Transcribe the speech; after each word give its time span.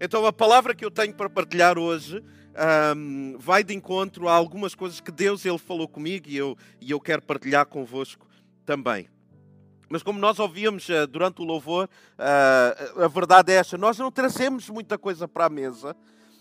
Então, 0.00 0.24
a 0.24 0.32
palavra 0.32 0.74
que 0.74 0.84
eu 0.84 0.90
tenho 0.90 1.12
para 1.12 1.28
partilhar 1.28 1.76
hoje 1.76 2.22
um, 2.96 3.36
vai 3.38 3.64
de 3.64 3.74
encontro 3.74 4.28
a 4.28 4.32
algumas 4.32 4.74
coisas 4.74 5.00
que 5.00 5.10
Deus 5.10 5.44
ele 5.44 5.58
falou 5.58 5.88
comigo 5.88 6.28
e 6.28 6.36
eu, 6.36 6.56
e 6.80 6.90
eu 6.90 7.00
quero 7.00 7.22
partilhar 7.22 7.66
convosco 7.66 8.26
também. 8.64 9.08
Mas 9.88 10.02
como 10.02 10.18
nós 10.18 10.38
ouvíamos 10.38 10.88
uh, 10.88 11.06
durante 11.06 11.40
o 11.40 11.44
louvor, 11.44 11.88
uh, 12.18 13.02
a 13.02 13.08
verdade 13.08 13.52
é 13.52 13.56
esta: 13.56 13.78
nós 13.78 13.98
não 13.98 14.12
trazemos 14.12 14.68
muita 14.68 14.98
coisa 14.98 15.26
para 15.26 15.46
a 15.46 15.48
mesa, 15.48 15.96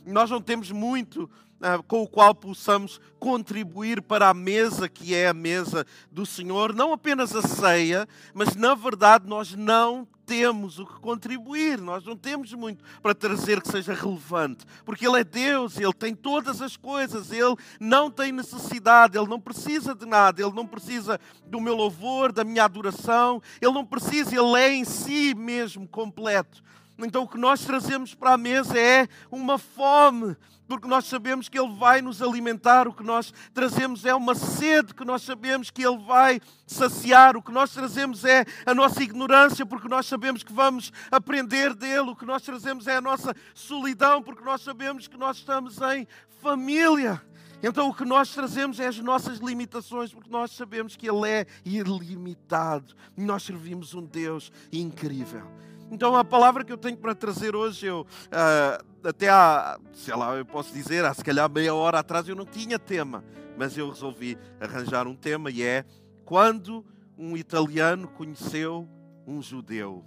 nós 0.08 0.30
não 0.30 0.42
temos 0.42 0.72
muito 0.72 1.30
ah, 1.62 1.80
com 1.88 2.04
o 2.04 2.08
qual 2.08 2.36
possamos 2.36 3.02
contribuir 3.20 4.02
para 4.02 4.30
a 4.30 4.34
mesa 4.34 4.88
que 4.88 5.16
é 5.16 5.28
a 5.28 5.34
mesa 5.34 5.86
do 6.12 6.26
Senhor, 6.26 6.74
não 6.74 6.94
apenas 6.94 7.36
a 7.36 7.42
ceia, 7.42 8.08
mas 8.34 8.56
na 8.56 8.76
verdade 8.76 9.28
nós 9.28 9.56
não 9.56 10.08
temos 10.24 10.78
o 10.78 10.86
que 10.86 11.00
contribuir, 11.00 11.80
nós 11.80 12.06
não 12.06 12.16
temos 12.16 12.54
muito 12.54 12.84
para 13.02 13.16
trazer 13.16 13.62
que 13.62 13.72
seja 13.72 13.94
relevante, 13.94 14.66
porque 14.86 15.08
Ele 15.08 15.22
é 15.22 15.24
Deus, 15.24 15.80
Ele 15.80 15.94
tem 15.94 16.14
todas 16.14 16.62
as 16.62 16.76
coisas, 16.76 17.32
Ele 17.32 17.56
não 17.80 18.12
tem 18.12 18.32
necessidade, 18.32 19.18
Ele 19.18 19.28
não 19.28 19.40
precisa 19.40 19.96
de 19.96 20.06
nada, 20.06 20.42
Ele 20.42 20.54
não 20.54 20.68
precisa 20.68 21.20
do 21.46 21.62
meu 21.62 21.76
louvor, 21.76 22.32
da 22.32 22.44
minha 22.44 22.66
adoração, 22.66 23.42
Ele 23.62 23.72
não 23.72 23.86
precisa, 23.86 24.36
Ele 24.36 24.60
é 24.60 24.76
em 24.76 24.84
si 24.84 25.34
mesmo 25.34 25.88
completo. 25.88 26.62
Então 27.00 27.24
o 27.24 27.28
que 27.28 27.38
nós 27.38 27.64
trazemos 27.64 28.16
para 28.16 28.34
a 28.34 28.38
mesa 28.38 28.78
é 28.78 29.08
uma 29.32 29.58
fome, 29.58 30.36
porque 30.68 30.88
nós 30.88 31.06
sabemos 31.06 31.48
que 31.48 31.58
Ele 31.58 31.74
vai 31.76 32.02
nos 32.02 32.22
alimentar, 32.22 32.88
o 32.88 32.94
que 32.94 33.04
nós 33.04 33.34
trazemos 33.54 34.04
é 34.04 34.14
uma 34.16 34.34
sede, 34.36 34.94
que 34.94 35.06
nós 35.06 35.22
sabemos 35.22 35.70
que 35.70 35.86
Ele 35.86 35.98
vai 36.00 36.42
saciar, 36.66 37.38
o 37.38 37.42
que 37.42 37.52
nós 37.52 37.72
trazemos 37.72 38.26
é 38.26 38.46
a 38.66 38.74
nossa 38.74 39.04
ignorância, 39.04 39.66
porque 39.66 39.88
nós 39.88 40.08
sabemos 40.08 40.44
que 40.44 40.52
vamos 40.52 40.92
aprender 41.12 41.74
dele, 41.74 42.10
o 42.10 42.16
que 42.16 42.26
nós 42.26 42.42
trazemos 42.42 42.88
é 42.88 42.98
a 42.98 43.02
nossa 43.02 43.34
solidão, 43.54 44.22
porque 44.22 44.44
nós 44.44 44.62
sabemos 44.62 45.08
que 45.08 45.18
nós 45.18 45.38
estamos 45.38 45.80
em 45.82 46.08
família. 46.42 47.22
Então 47.62 47.90
o 47.90 47.94
que 47.94 48.06
nós 48.06 48.34
trazemos 48.34 48.80
é 48.80 48.88
as 48.88 49.00
nossas 49.00 49.40
limitações, 49.40 50.14
porque 50.14 50.30
nós 50.30 50.52
sabemos 50.52 50.96
que 50.96 51.10
Ele 51.10 51.28
é 51.28 51.46
ilimitado. 51.66 52.96
Nós 53.16 53.44
servimos 53.44 53.94
um 53.94 54.06
Deus 54.06 54.52
incrível. 54.72 55.50
Então 55.90 56.16
a 56.16 56.24
palavra 56.24 56.66
que 56.66 56.72
eu 56.72 56.78
tenho 56.78 56.98
para 56.98 57.16
trazer 57.16 57.56
hoje, 57.56 57.86
eu 57.86 58.02
uh, 58.02 59.08
até 59.08 59.30
há, 59.30 59.80
sei 59.94 60.16
lá, 60.16 60.36
eu 60.36 60.46
posso 60.46 60.74
dizer, 60.74 61.06
há 61.06 61.14
se 61.14 61.24
calhar 61.24 61.50
meia 61.50 61.74
hora 61.74 62.00
atrás 62.00 62.28
eu 62.28 62.36
não 62.36 62.46
tinha 62.46 62.78
tema, 62.78 63.24
mas 63.58 63.78
eu 63.78 63.90
resolvi 63.90 64.38
arranjar 64.60 65.08
um 65.08 65.16
tema 65.16 65.50
e 65.50 65.64
é 65.64 65.86
quando 66.26 66.86
um 67.18 67.38
italiano 67.38 68.08
conheceu 68.10 68.88
um 69.26 69.42
judeu. 69.42 70.04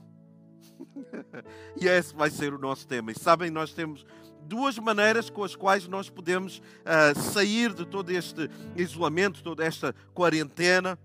e 1.81 1.89
esse 1.89 2.15
vai 2.15 2.31
ser 2.31 2.53
o 2.53 2.59
nosso 2.59 2.87
tema. 2.87 3.11
E 3.11 3.19
sabem, 3.19 3.51
nós 3.51 3.73
temos 3.73 4.05
duas 4.43 4.79
maneiras 4.79 5.31
com 5.31 5.43
as 5.43 5.57
quais 5.57 5.89
nós 5.89 6.11
podemos 6.11 6.59
uh, 6.59 7.19
sair 7.19 7.73
de 7.73 7.87
todo 7.87 8.11
este 8.11 8.51
isolamento, 8.77 9.43
toda 9.43 9.65
esta 9.65 9.95
quarentena. 10.13 10.99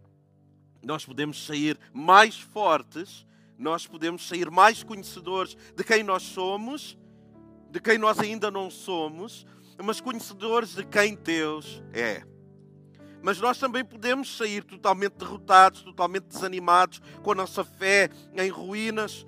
Nós 0.83 1.05
podemos 1.05 1.45
sair 1.45 1.79
mais 1.93 2.39
fortes 2.39 3.25
nós 3.57 3.87
podemos 3.87 4.27
sair 4.27 4.49
mais 4.51 4.83
conhecedores 4.83 5.55
de 5.75 5.83
quem 5.83 6.03
nós 6.03 6.23
somos, 6.23 6.97
de 7.69 7.79
quem 7.79 7.97
nós 7.97 8.19
ainda 8.19 8.51
não 8.51 8.69
somos, 8.69 9.45
mas 9.83 9.99
conhecedores 9.99 10.75
de 10.75 10.85
quem 10.85 11.15
Deus 11.15 11.83
é. 11.93 12.23
Mas 13.21 13.39
nós 13.39 13.57
também 13.57 13.83
podemos 13.83 14.37
sair 14.37 14.63
totalmente 14.63 15.13
derrotados, 15.13 15.81
totalmente 15.81 16.25
desanimados, 16.25 17.01
com 17.23 17.31
a 17.31 17.35
nossa 17.35 17.63
fé 17.63 18.09
em 18.33 18.49
ruínas. 18.49 19.25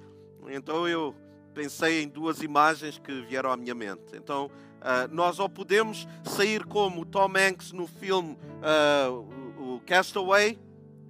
Então 0.49 0.87
eu 0.87 1.15
pensei 1.53 2.03
em 2.03 2.07
duas 2.07 2.41
imagens 2.41 2.99
que 2.99 3.21
vieram 3.23 3.51
à 3.51 3.57
minha 3.57 3.73
mente. 3.73 4.15
Então 4.15 4.45
uh, 4.45 5.13
nós 5.13 5.39
ou 5.39 5.49
podemos 5.49 6.07
sair 6.23 6.65
como 6.65 7.05
Tom 7.05 7.33
Hanks 7.35 7.71
no 7.71 7.87
filme 7.87 8.37
uh, 8.61 9.75
o 9.75 9.81
Castaway, 9.85 10.59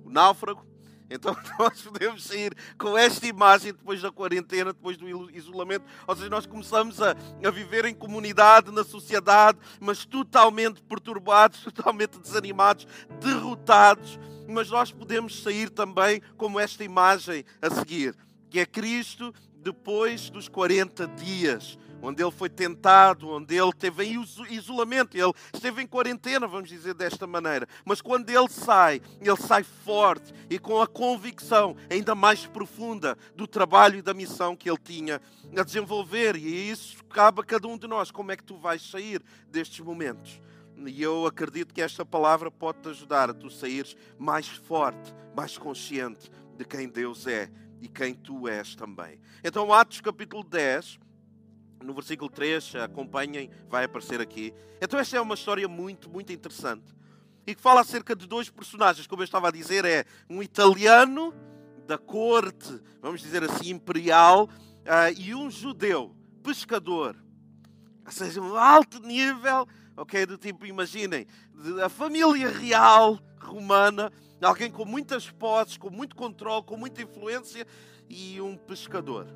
o 0.06 0.09
Náufrago, 0.09 0.67
então 1.09 1.35
nós 1.59 1.81
podemos 1.81 2.23
sair 2.23 2.53
com 2.78 2.97
esta 2.97 3.25
imagem 3.25 3.72
depois 3.72 4.01
da 4.01 4.12
quarentena, 4.12 4.73
depois 4.73 4.97
do 4.97 5.07
isolamento. 5.31 5.85
Ou 6.06 6.16
seja, 6.16 6.29
nós 6.29 6.45
começamos 6.45 7.01
a, 7.01 7.16
a 7.44 7.51
viver 7.51 7.85
em 7.85 7.94
comunidade, 7.94 8.72
na 8.72 8.84
sociedade, 8.84 9.57
mas 9.79 10.06
totalmente 10.06 10.81
perturbados, 10.81 11.62
totalmente 11.73 12.19
desanimados, 12.19 12.88
derrotados. 13.22 14.19
Mas 14.47 14.69
nós 14.69 14.91
podemos 14.91 15.44
sair 15.44 15.69
também 15.69 16.22
como 16.38 16.59
esta 16.59 16.84
imagem 16.84 17.44
a 17.62 17.69
seguir, 17.69 18.16
que 18.50 18.59
é 18.59 18.66
Cristo 18.66 19.34
depois 19.62 20.30
dos 20.30 20.47
40 20.47 21.08
dias 21.08 21.78
onde 22.02 22.24
ele 22.24 22.31
foi 22.31 22.50
tentado, 22.50 23.30
onde 23.30 23.56
ele 23.56 23.72
teve 23.74 24.06
em 24.06 24.24
isolamento, 24.50 25.18
ele 25.18 25.34
esteve 25.53 25.81
em 25.81 25.88
quarentena, 25.88 26.47
vamos 26.47 26.69
dizer 26.69 26.94
desta 26.94 27.25
maneira. 27.25 27.68
Mas 27.86 28.02
quando 28.02 28.30
ele 28.30 28.50
sai, 28.50 29.02
ele 29.19 29.38
sai 29.38 29.63
forte 29.63 30.34
e 30.50 30.59
com 30.59 30.81
a 30.81 30.88
convicção 30.88 31.75
ainda 31.90 32.13
mais 32.13 32.46
profunda 32.46 33.18
do 33.36 33.47
trabalho 33.47 33.97
e 33.97 34.02
da 34.02 34.13
missão 34.13 34.56
que 34.56 34.69
ele 34.69 34.80
tinha 34.84 35.22
a 35.56 35.63
desenvolver. 35.63 36.36
E 36.36 36.69
isso 36.69 37.03
cabe 37.06 37.41
a 37.41 37.44
cada 37.44 37.68
um 37.68 37.78
de 37.78 37.88
nós. 37.88 38.12
Como 38.12 38.31
é 38.31 38.38
que 38.38 38.44
tu 38.44 38.57
vais 38.57 38.81
sair 38.81 39.22
destes 39.50 39.80
momentos? 39.80 40.40
E 40.86 41.02
eu 41.02 41.25
acredito 41.25 41.74
que 41.74 41.81
esta 41.81 42.06
palavra 42.06 42.52
pode 42.52 42.81
te 42.81 42.90
ajudar 42.90 43.31
a 43.31 43.34
tu 43.34 43.50
saíres 43.50 43.96
mais 44.19 44.47
forte, 44.47 45.13
mais 45.36 45.57
consciente 45.57 46.30
de 46.56 46.63
quem 46.63 46.88
Deus 46.88 47.25
é 47.25 47.50
e 47.82 47.88
quem 47.88 48.14
tu 48.14 48.48
és 48.48 48.76
também. 48.76 49.20
Então, 49.44 49.74
Atos 49.74 50.02
capítulo 50.02 50.44
10 50.44 51.00
no 51.84 51.94
versículo 51.94 52.30
3, 52.30 52.76
acompanhem, 52.76 53.52
vai 53.70 53.86
aparecer 53.86 54.20
aqui. 54.20 54.54
Então, 54.82 55.00
esta 55.00 55.16
é 55.16 55.22
uma 55.22 55.36
história 55.36 55.68
muito, 55.68 56.10
muito 56.10 56.34
interessante 56.34 56.98
e 57.48 57.56
que 57.56 57.62
fala 57.62 57.80
acerca 57.80 58.14
de 58.14 58.28
dois 58.28 58.50
personagens, 58.50 59.08
como 59.08 59.22
eu 59.22 59.24
estava 59.24 59.48
a 59.48 59.52
dizer, 59.52 59.86
é 59.86 60.04
um 60.30 60.44
italiano 60.44 61.34
da 61.88 61.98
corte, 61.98 62.78
vamos 63.02 63.22
dizer 63.22 63.42
assim, 63.42 63.70
imperial, 63.70 64.50
uh, 64.84 65.18
e 65.18 65.34
um 65.34 65.50
judeu, 65.50 66.14
pescador. 66.44 67.16
Ou 68.06 68.12
seja, 68.12 68.42
um 68.42 68.58
alto 68.58 69.00
nível, 69.00 69.66
ok? 69.96 70.26
Do 70.26 70.38
tipo, 70.38 70.66
imaginem, 70.66 71.26
a 71.82 71.88
família 71.88 72.50
real 72.50 73.18
romana, 73.40 74.12
alguém 74.46 74.72
com 74.72 74.86
muitas 74.86 75.30
posses, 75.30 75.78
com 75.78 75.90
muito 75.90 76.16
controle, 76.16 76.64
com 76.64 76.78
muita 76.78 77.02
influência, 77.02 77.66
e 78.09 78.40
um 78.40 78.56
pescador 78.56 79.28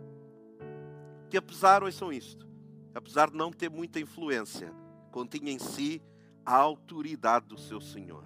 que 1.32 1.38
apesar, 1.38 1.82
ouçam 1.82 2.12
isto, 2.12 2.46
apesar 2.94 3.32
de 3.32 3.38
não 3.38 3.54
ter 3.54 3.70
muita 3.70 4.02
influência, 4.02 4.74
continha 5.12 5.50
em 5.50 5.58
si 5.58 6.02
a 6.46 6.58
autoridade 6.58 7.48
do 7.48 7.58
seu 7.58 7.80
Senhor. 7.80 8.26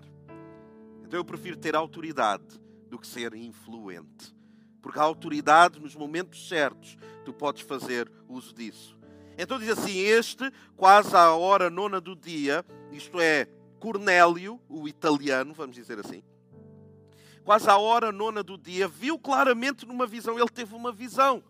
Então 1.03 1.19
eu 1.19 1.23
prefiro 1.23 1.55
ter 1.55 1.75
autoridade 1.75 2.59
do 2.89 2.97
que 2.97 3.05
ser 3.05 3.35
influente. 3.35 4.35
Porque 4.81 4.97
a 4.97 5.03
autoridade, 5.03 5.79
nos 5.79 5.95
momentos 5.95 6.47
certos, 6.47 6.97
tu 7.23 7.31
podes 7.31 7.61
fazer 7.61 8.11
uso 8.27 8.55
disso. 8.55 8.97
Então 9.37 9.59
diz 9.59 9.69
assim: 9.69 9.99
Este, 9.99 10.51
quase 10.75 11.15
à 11.15 11.31
hora 11.35 11.69
nona 11.69 12.01
do 12.01 12.15
dia, 12.15 12.65
isto 12.91 13.19
é, 13.19 13.47
Cornélio, 13.79 14.59
o 14.67 14.87
italiano, 14.87 15.53
vamos 15.53 15.75
dizer 15.75 15.99
assim, 15.99 16.23
quase 17.45 17.69
à 17.69 17.77
hora 17.77 18.11
nona 18.11 18.43
do 18.43 18.57
dia, 18.57 18.87
viu 18.87 19.17
claramente 19.17 19.85
numa 19.85 20.05
visão, 20.05 20.37
ele 20.37 20.49
teve 20.49 20.75
uma 20.75 20.91
visão 20.91 21.41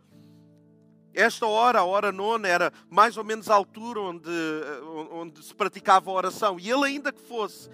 esta 1.15 1.47
hora, 1.47 1.79
a 1.79 1.85
hora 1.85 2.11
nona, 2.11 2.47
era 2.47 2.73
mais 2.89 3.15
ou 3.15 3.23
menos 3.23 3.49
a 3.49 3.55
altura 3.55 4.01
onde, 4.01 4.29
eh, 4.29 4.81
onde 5.11 5.41
se 5.43 5.55
praticava 5.55 6.11
a 6.11 6.13
oração. 6.13 6.59
E 6.59 6.69
ele, 6.69 6.85
ainda 6.85 7.11
que 7.11 7.21
fosse 7.21 7.69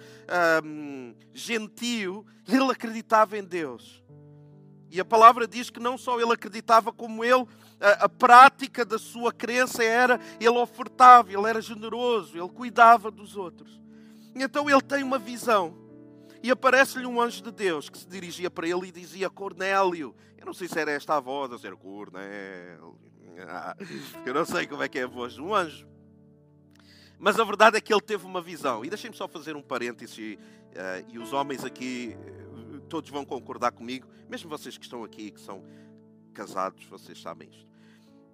um, 0.64 1.12
gentio, 1.34 2.24
ele 2.46 2.70
acreditava 2.70 3.36
em 3.36 3.42
Deus. 3.42 4.02
E 4.88 5.00
a 5.00 5.04
palavra 5.04 5.46
diz 5.46 5.70
que 5.70 5.80
não 5.80 5.98
só 5.98 6.20
ele 6.20 6.32
acreditava, 6.32 6.92
como 6.92 7.24
ele, 7.24 7.44
a, 7.80 8.04
a 8.04 8.08
prática 8.08 8.84
da 8.84 8.98
sua 8.98 9.32
crença 9.32 9.82
era, 9.82 10.20
ele 10.38 10.50
ofertava, 10.50 11.32
ele 11.32 11.48
era 11.48 11.60
generoso, 11.60 12.38
ele 12.38 12.48
cuidava 12.48 13.10
dos 13.10 13.36
outros. 13.36 13.82
Então 14.36 14.70
ele 14.70 14.82
tem 14.82 15.02
uma 15.02 15.18
visão. 15.18 15.81
E 16.42 16.50
aparece-lhe 16.50 17.06
um 17.06 17.20
anjo 17.20 17.42
de 17.42 17.52
Deus 17.52 17.88
que 17.88 17.98
se 17.98 18.08
dirigia 18.08 18.50
para 18.50 18.66
ele 18.66 18.88
e 18.88 18.92
dizia: 18.92 19.30
Cornélio. 19.30 20.14
Eu 20.36 20.46
não 20.46 20.52
sei 20.52 20.66
se 20.66 20.78
era 20.78 20.90
esta 20.90 21.16
a 21.16 21.20
voz, 21.20 21.52
ou 21.52 21.58
se 21.58 21.66
era 21.66 21.76
Cornélio. 21.76 22.98
Eu 24.26 24.34
não 24.34 24.44
sei 24.44 24.66
como 24.66 24.82
é 24.82 24.88
que 24.88 24.98
é 24.98 25.04
a 25.04 25.06
voz 25.06 25.34
de 25.34 25.40
um 25.40 25.54
anjo. 25.54 25.86
Mas 27.18 27.38
a 27.38 27.44
verdade 27.44 27.76
é 27.76 27.80
que 27.80 27.94
ele 27.94 28.00
teve 28.00 28.26
uma 28.26 28.42
visão. 28.42 28.84
E 28.84 28.88
deixem-me 28.88 29.16
só 29.16 29.28
fazer 29.28 29.54
um 29.54 29.62
parêntese. 29.62 30.36
Uh, 30.72 31.12
e 31.12 31.18
os 31.18 31.32
homens 31.32 31.64
aqui, 31.64 32.16
uh, 32.16 32.80
todos 32.88 33.08
vão 33.10 33.24
concordar 33.24 33.70
comigo. 33.70 34.08
Mesmo 34.28 34.50
vocês 34.50 34.76
que 34.76 34.84
estão 34.84 35.04
aqui, 35.04 35.30
que 35.30 35.40
são 35.40 35.62
casados, 36.34 36.84
vocês 36.86 37.20
sabem 37.20 37.48
isto. 37.48 37.68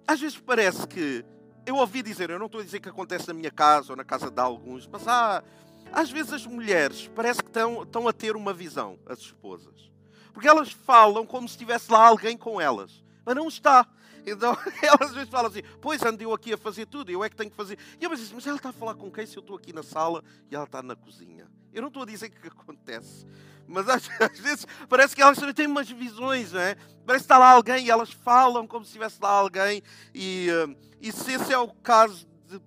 Às 0.07 0.19
vezes 0.19 0.39
parece 0.39 0.87
que. 0.87 1.23
Eu 1.65 1.75
ouvi 1.75 2.01
dizer, 2.01 2.31
eu 2.31 2.39
não 2.39 2.47
estou 2.47 2.61
a 2.61 2.63
dizer 2.63 2.79
que 2.79 2.89
acontece 2.89 3.27
na 3.27 3.33
minha 3.35 3.51
casa 3.51 3.91
ou 3.91 3.95
na 3.95 4.03
casa 4.03 4.31
de 4.31 4.41
alguns, 4.41 4.87
mas 4.87 5.07
há. 5.07 5.43
Às 5.91 6.09
vezes 6.09 6.33
as 6.33 6.45
mulheres 6.45 7.09
parece 7.15 7.41
que 7.41 7.49
estão, 7.49 7.83
estão 7.83 8.07
a 8.07 8.13
ter 8.13 8.35
uma 8.35 8.53
visão, 8.53 8.97
as 9.05 9.19
esposas. 9.19 9.91
Porque 10.33 10.47
elas 10.47 10.71
falam 10.71 11.25
como 11.25 11.47
se 11.47 11.53
estivesse 11.53 11.91
lá 11.91 12.07
alguém 12.07 12.37
com 12.37 12.61
elas. 12.61 13.03
Mas 13.25 13.35
não 13.35 13.47
está 13.47 13.87
Então, 14.25 14.57
elas 14.81 15.09
às 15.09 15.13
vezes 15.13 15.29
falam 15.29 15.49
assim: 15.49 15.63
Pois 15.81 16.01
ando 16.03 16.21
eu 16.23 16.33
aqui 16.33 16.53
a 16.53 16.57
fazer 16.57 16.85
tudo, 16.85 17.11
eu 17.11 17.23
é 17.23 17.29
que 17.29 17.35
tenho 17.35 17.49
que 17.49 17.55
fazer. 17.55 17.77
E 17.99 18.03
eu 18.03 18.15
disse: 18.15 18.33
Mas 18.33 18.45
ela 18.47 18.57
está 18.57 18.69
a 18.69 18.73
falar 18.73 18.95
com 18.95 19.11
quem 19.11 19.25
se 19.25 19.37
eu 19.37 19.41
estou 19.41 19.57
aqui 19.57 19.73
na 19.73 19.83
sala 19.83 20.23
e 20.49 20.55
ela 20.55 20.65
está 20.65 20.81
na 20.81 20.95
cozinha? 20.95 21.47
Eu 21.73 21.81
não 21.81 21.89
estou 21.89 22.03
a 22.03 22.05
dizer 22.05 22.29
que 22.29 22.47
acontece. 22.47 23.25
Mas 23.67 23.87
às, 23.87 24.09
às, 24.19 24.39
vezes 24.39 24.65
parece 24.87 25.15
que 25.15 25.21
elas 25.21 25.37
também 25.37 25.53
têm 25.53 25.67
umas 25.67 25.89
visões, 25.89 26.53
não 26.53 26.61
é? 26.61 26.75
Parece 27.05 27.23
que 27.23 27.25
está 27.25 27.37
lá 27.37 27.51
alguém 27.51 27.85
e 27.85 27.91
elas 27.91 28.11
falam 28.11 28.65
como 28.65 28.83
se 28.83 28.89
estivesse 28.89 29.19
lá 29.21 29.29
alguém. 29.29 29.83
E, 30.13 30.47
uh, 30.51 30.75
e 30.99 31.11
se 31.11 31.33
esse 31.33 31.53
é 31.53 31.57
o 31.57 31.67
caso 31.67 32.27
de 32.47 32.59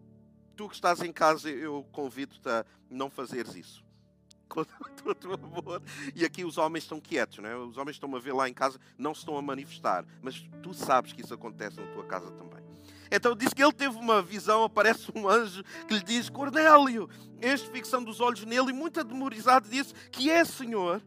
tu 0.54 0.68
que 0.68 0.76
estás 0.76 1.02
em 1.02 1.12
casa, 1.12 1.50
eu 1.50 1.84
convido-te 1.90 2.48
a 2.48 2.64
não 2.92 3.10
fazeres 3.10 3.54
isso 3.54 3.84
amor. 5.42 5.82
E 6.14 6.24
aqui 6.24 6.44
os 6.44 6.58
homens 6.58 6.84
estão 6.84 7.00
quietos, 7.00 7.38
né? 7.38 7.56
os 7.56 7.76
homens 7.76 7.96
estão 7.96 8.14
a 8.14 8.18
ver 8.18 8.32
lá 8.32 8.48
em 8.48 8.54
casa, 8.54 8.78
não 8.98 9.14
se 9.14 9.20
estão 9.20 9.36
a 9.36 9.42
manifestar, 9.42 10.04
mas 10.20 10.48
tu 10.62 10.74
sabes 10.74 11.12
que 11.12 11.22
isso 11.22 11.34
acontece 11.34 11.80
na 11.80 11.86
tua 11.88 12.04
casa 12.04 12.30
também. 12.32 12.62
Então 13.10 13.36
diz 13.36 13.52
que 13.52 13.62
ele 13.62 13.72
teve 13.72 13.96
uma 13.96 14.22
visão, 14.22 14.64
aparece 14.64 15.10
um 15.14 15.28
anjo 15.28 15.62
que 15.86 15.94
lhe 15.94 16.02
diz: 16.02 16.30
Cornélio, 16.30 17.08
este 17.40 17.70
fixando 17.70 18.10
os 18.10 18.20
olhos 18.20 18.44
nele 18.44 18.70
e 18.70 18.72
muito 18.72 19.00
atemorizado 19.00 19.68
disse: 19.68 19.92
Que 20.10 20.30
é, 20.30 20.44
Senhor? 20.44 21.02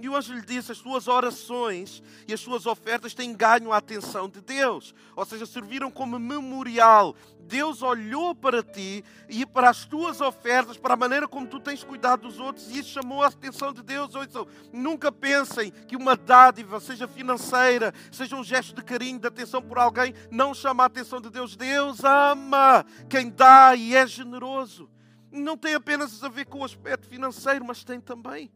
E 0.00 0.08
o 0.08 0.16
anjo 0.16 0.32
lhe 0.32 0.42
disse: 0.42 0.72
as 0.72 0.78
suas 0.78 1.08
orações 1.08 2.02
e 2.26 2.32
as 2.32 2.40
suas 2.40 2.66
ofertas 2.66 3.14
têm 3.14 3.34
ganho 3.34 3.72
a 3.72 3.78
atenção 3.78 4.28
de 4.28 4.40
Deus, 4.40 4.94
ou 5.16 5.24
seja, 5.24 5.44
serviram 5.44 5.90
como 5.90 6.18
memorial. 6.18 7.16
Deus 7.40 7.82
olhou 7.82 8.34
para 8.34 8.62
ti 8.62 9.02
e 9.28 9.46
para 9.46 9.70
as 9.70 9.86
tuas 9.86 10.20
ofertas, 10.20 10.76
para 10.76 10.94
a 10.94 10.96
maneira 10.96 11.26
como 11.26 11.46
tu 11.46 11.58
tens 11.58 11.82
cuidado 11.82 12.28
dos 12.28 12.38
outros, 12.38 12.68
e 12.70 12.78
isso 12.78 12.90
chamou 12.90 13.22
a 13.22 13.28
atenção 13.28 13.72
de 13.72 13.82
Deus. 13.82 14.14
Ouçam, 14.14 14.46
nunca 14.72 15.10
pensem 15.10 15.70
que 15.70 15.96
uma 15.96 16.14
dádiva, 16.14 16.78
seja 16.78 17.08
financeira, 17.08 17.92
seja 18.12 18.36
um 18.36 18.44
gesto 18.44 18.74
de 18.74 18.82
carinho, 18.82 19.18
de 19.18 19.26
atenção 19.26 19.62
por 19.62 19.78
alguém, 19.78 20.14
não 20.30 20.52
chama 20.52 20.82
a 20.82 20.86
atenção 20.86 21.20
de 21.20 21.30
Deus. 21.30 21.56
Deus 21.56 22.04
ama 22.04 22.84
quem 23.08 23.30
dá 23.30 23.74
e 23.74 23.96
é 23.96 24.06
generoso. 24.06 24.88
Não 25.32 25.56
tem 25.56 25.74
apenas 25.74 26.22
a 26.22 26.28
ver 26.28 26.46
com 26.46 26.58
o 26.58 26.64
aspecto 26.64 27.08
financeiro, 27.08 27.64
mas 27.64 27.82
tem 27.82 28.00
também 28.00 28.50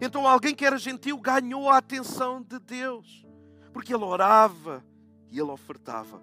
então 0.00 0.26
alguém 0.26 0.54
que 0.54 0.64
era 0.64 0.78
gentil 0.78 1.18
ganhou 1.18 1.68
a 1.68 1.78
atenção 1.78 2.42
de 2.42 2.58
Deus, 2.58 3.26
porque 3.72 3.94
ele 3.94 4.04
orava 4.04 4.84
e 5.30 5.38
ele 5.38 5.50
ofertava. 5.50 6.20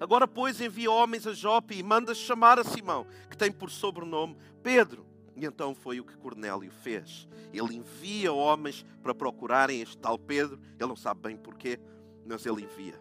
Agora, 0.00 0.26
pois, 0.26 0.60
envia 0.60 0.90
homens 0.90 1.26
a 1.26 1.32
Jope 1.32 1.76
e 1.76 1.82
manda 1.82 2.14
chamar 2.14 2.58
a 2.58 2.64
Simão, 2.64 3.06
que 3.28 3.36
tem 3.36 3.52
por 3.52 3.70
sobrenome 3.70 4.36
Pedro. 4.62 5.06
E 5.36 5.44
então 5.44 5.74
foi 5.74 6.00
o 6.00 6.04
que 6.04 6.16
Cornélio 6.16 6.70
fez. 6.70 7.28
Ele 7.52 7.76
envia 7.76 8.32
homens 8.32 8.84
para 9.02 9.14
procurarem 9.14 9.80
este 9.80 9.96
tal 9.96 10.18
Pedro. 10.18 10.58
Ele 10.78 10.88
não 10.88 10.96
sabe 10.96 11.20
bem 11.20 11.36
porquê, 11.36 11.78
mas 12.26 12.44
ele 12.46 12.62
envia. 12.62 13.00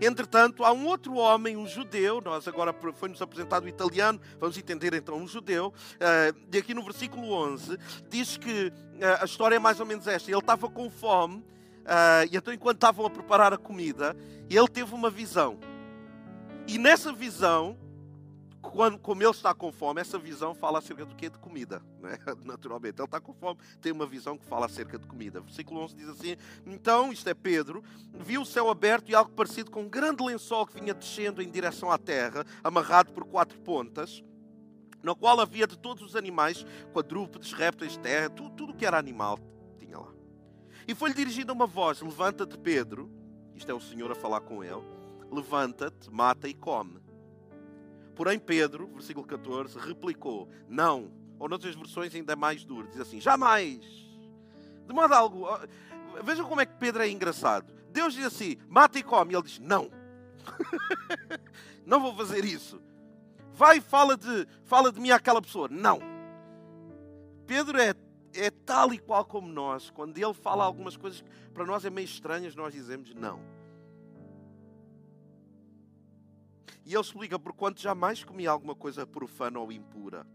Entretanto, 0.00 0.64
há 0.64 0.72
um 0.72 0.86
outro 0.86 1.14
homem, 1.14 1.56
um 1.56 1.66
judeu, 1.66 2.20
nós 2.20 2.46
agora 2.48 2.74
foi-nos 2.94 3.20
apresentado 3.20 3.64
o 3.64 3.68
italiano, 3.68 4.20
vamos 4.38 4.56
entender 4.56 4.94
então 4.94 5.16
um 5.16 5.26
judeu, 5.26 5.68
uh, 5.68 6.38
e 6.52 6.58
aqui 6.58 6.74
no 6.74 6.82
versículo 6.82 7.32
11, 7.32 7.78
diz 8.08 8.36
que 8.36 8.68
uh, 8.68 9.20
a 9.20 9.24
história 9.24 9.56
é 9.56 9.58
mais 9.58 9.80
ou 9.80 9.86
menos 9.86 10.06
esta, 10.06 10.30
ele 10.30 10.38
estava 10.38 10.68
com 10.68 10.90
fome, 10.90 11.36
uh, 11.36 12.26
e 12.30 12.36
então 12.36 12.52
enquanto 12.52 12.76
estavam 12.76 13.06
a 13.06 13.10
preparar 13.10 13.52
a 13.52 13.58
comida, 13.58 14.16
ele 14.48 14.68
teve 14.68 14.94
uma 14.94 15.10
visão. 15.10 15.58
E 16.66 16.78
nessa 16.78 17.12
visão, 17.12 17.76
quando, 18.62 18.96
como 18.96 19.20
ele 19.22 19.30
está 19.30 19.52
com 19.52 19.72
fome, 19.72 20.00
essa 20.00 20.16
visão 20.16 20.54
fala 20.54 20.78
acerca 20.78 21.04
do 21.04 21.16
que? 21.16 21.28
De 21.28 21.36
comida, 21.38 21.82
né? 22.00 22.16
naturalmente. 22.46 23.00
Ele 23.00 23.04
está 23.04 23.20
com 23.20 23.34
fome, 23.34 23.58
tem 23.80 23.90
uma 23.90 24.06
visão 24.06 24.38
que 24.38 24.46
fala 24.46 24.66
acerca 24.66 24.96
de 24.96 25.06
comida. 25.06 25.40
Versículo 25.40 25.80
11 25.80 25.96
diz 25.96 26.08
assim: 26.08 26.36
Então, 26.64 27.12
isto 27.12 27.28
é 27.28 27.34
Pedro, 27.34 27.82
viu 28.14 28.42
o 28.42 28.46
céu 28.46 28.70
aberto 28.70 29.10
e 29.10 29.14
algo 29.16 29.32
parecido 29.32 29.70
com 29.70 29.82
um 29.82 29.88
grande 29.88 30.22
lençol 30.22 30.64
que 30.64 30.80
vinha 30.80 30.94
descendo 30.94 31.42
em 31.42 31.50
direção 31.50 31.90
à 31.90 31.98
terra, 31.98 32.46
amarrado 32.62 33.12
por 33.12 33.24
quatro 33.24 33.58
pontas, 33.60 34.22
no 35.02 35.16
qual 35.16 35.40
havia 35.40 35.66
de 35.66 35.76
todos 35.76 36.04
os 36.04 36.14
animais, 36.14 36.64
quadrúpedes, 36.92 37.52
répteis, 37.52 37.96
terra, 37.96 38.30
tudo, 38.30 38.50
tudo 38.50 38.74
que 38.74 38.86
era 38.86 38.96
animal 38.96 39.38
tinha 39.76 39.98
lá. 39.98 40.12
E 40.86 40.94
foi-lhe 40.94 41.16
dirigida 41.16 41.52
uma 41.52 41.66
voz: 41.66 42.00
Levanta-te, 42.00 42.56
Pedro. 42.56 43.10
Isto 43.56 43.70
é 43.70 43.74
o 43.74 43.80
Senhor 43.80 44.10
a 44.10 44.14
falar 44.14 44.40
com 44.40 44.62
ele. 44.62 44.82
Levanta-te, 45.30 46.10
mata 46.10 46.48
e 46.48 46.54
come. 46.54 47.01
Porém, 48.14 48.38
Pedro, 48.38 48.88
versículo 48.88 49.26
14, 49.26 49.78
replicou: 49.78 50.48
Não. 50.68 51.10
Ou 51.38 51.48
noutras 51.48 51.74
versões 51.74 52.14
ainda 52.14 52.36
mais 52.36 52.64
duro, 52.64 52.88
diz 52.88 53.00
assim: 53.00 53.20
Jamais. 53.20 53.80
De 54.86 54.92
modo 54.92 55.12
algo. 55.14 55.46
Vejam 56.22 56.46
como 56.46 56.60
é 56.60 56.66
que 56.66 56.76
Pedro 56.76 57.02
é 57.02 57.08
engraçado. 57.08 57.72
Deus 57.90 58.14
diz 58.14 58.26
assim: 58.26 58.56
Mata 58.68 58.98
e 58.98 59.02
come. 59.02 59.32
E 59.32 59.36
ele 59.36 59.42
diz: 59.42 59.58
Não. 59.58 59.90
não 61.86 62.00
vou 62.00 62.14
fazer 62.14 62.44
isso. 62.44 62.80
Vai 63.54 63.78
e 63.78 63.80
fala 63.80 64.16
de, 64.16 64.46
fala 64.64 64.90
de 64.90 65.00
mim 65.00 65.10
àquela 65.10 65.40
pessoa. 65.40 65.68
Não. 65.70 66.00
Pedro 67.46 67.78
é, 67.78 67.94
é 68.34 68.50
tal 68.50 68.92
e 68.92 68.98
qual 68.98 69.24
como 69.24 69.48
nós. 69.48 69.90
Quando 69.90 70.16
ele 70.16 70.34
fala 70.34 70.64
algumas 70.64 70.96
coisas 70.96 71.20
que 71.20 71.28
para 71.52 71.64
nós 71.64 71.84
é 71.84 71.90
meio 71.90 72.04
estranhas, 72.04 72.54
nós 72.54 72.72
dizemos 72.72 73.14
não. 73.14 73.40
E 76.84 76.92
ele 76.92 77.00
explica 77.00 77.38
por 77.38 77.52
quanto 77.52 77.80
jamais 77.80 78.24
comi 78.24 78.46
alguma 78.46 78.74
coisa 78.74 79.06
profana 79.06 79.58
ou 79.58 79.70
impura. 79.70 80.26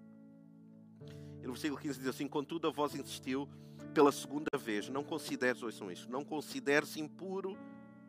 E 1.42 1.48
no 1.48 1.54
versículo 1.54 1.80
15 1.80 2.00
diz 2.00 2.08
assim: 2.08 2.28
Contudo, 2.28 2.68
a 2.68 2.72
voz 2.72 2.96
insistiu 2.96 3.50
pela 3.94 4.12
segunda 4.12 4.58
vez: 4.58 4.90
Não 4.90 5.04
consideres, 5.04 5.62
ouçam 5.62 5.92
isto, 5.92 6.12
não 6.12 6.24
consideres 6.24 6.96
impuro 6.96 7.58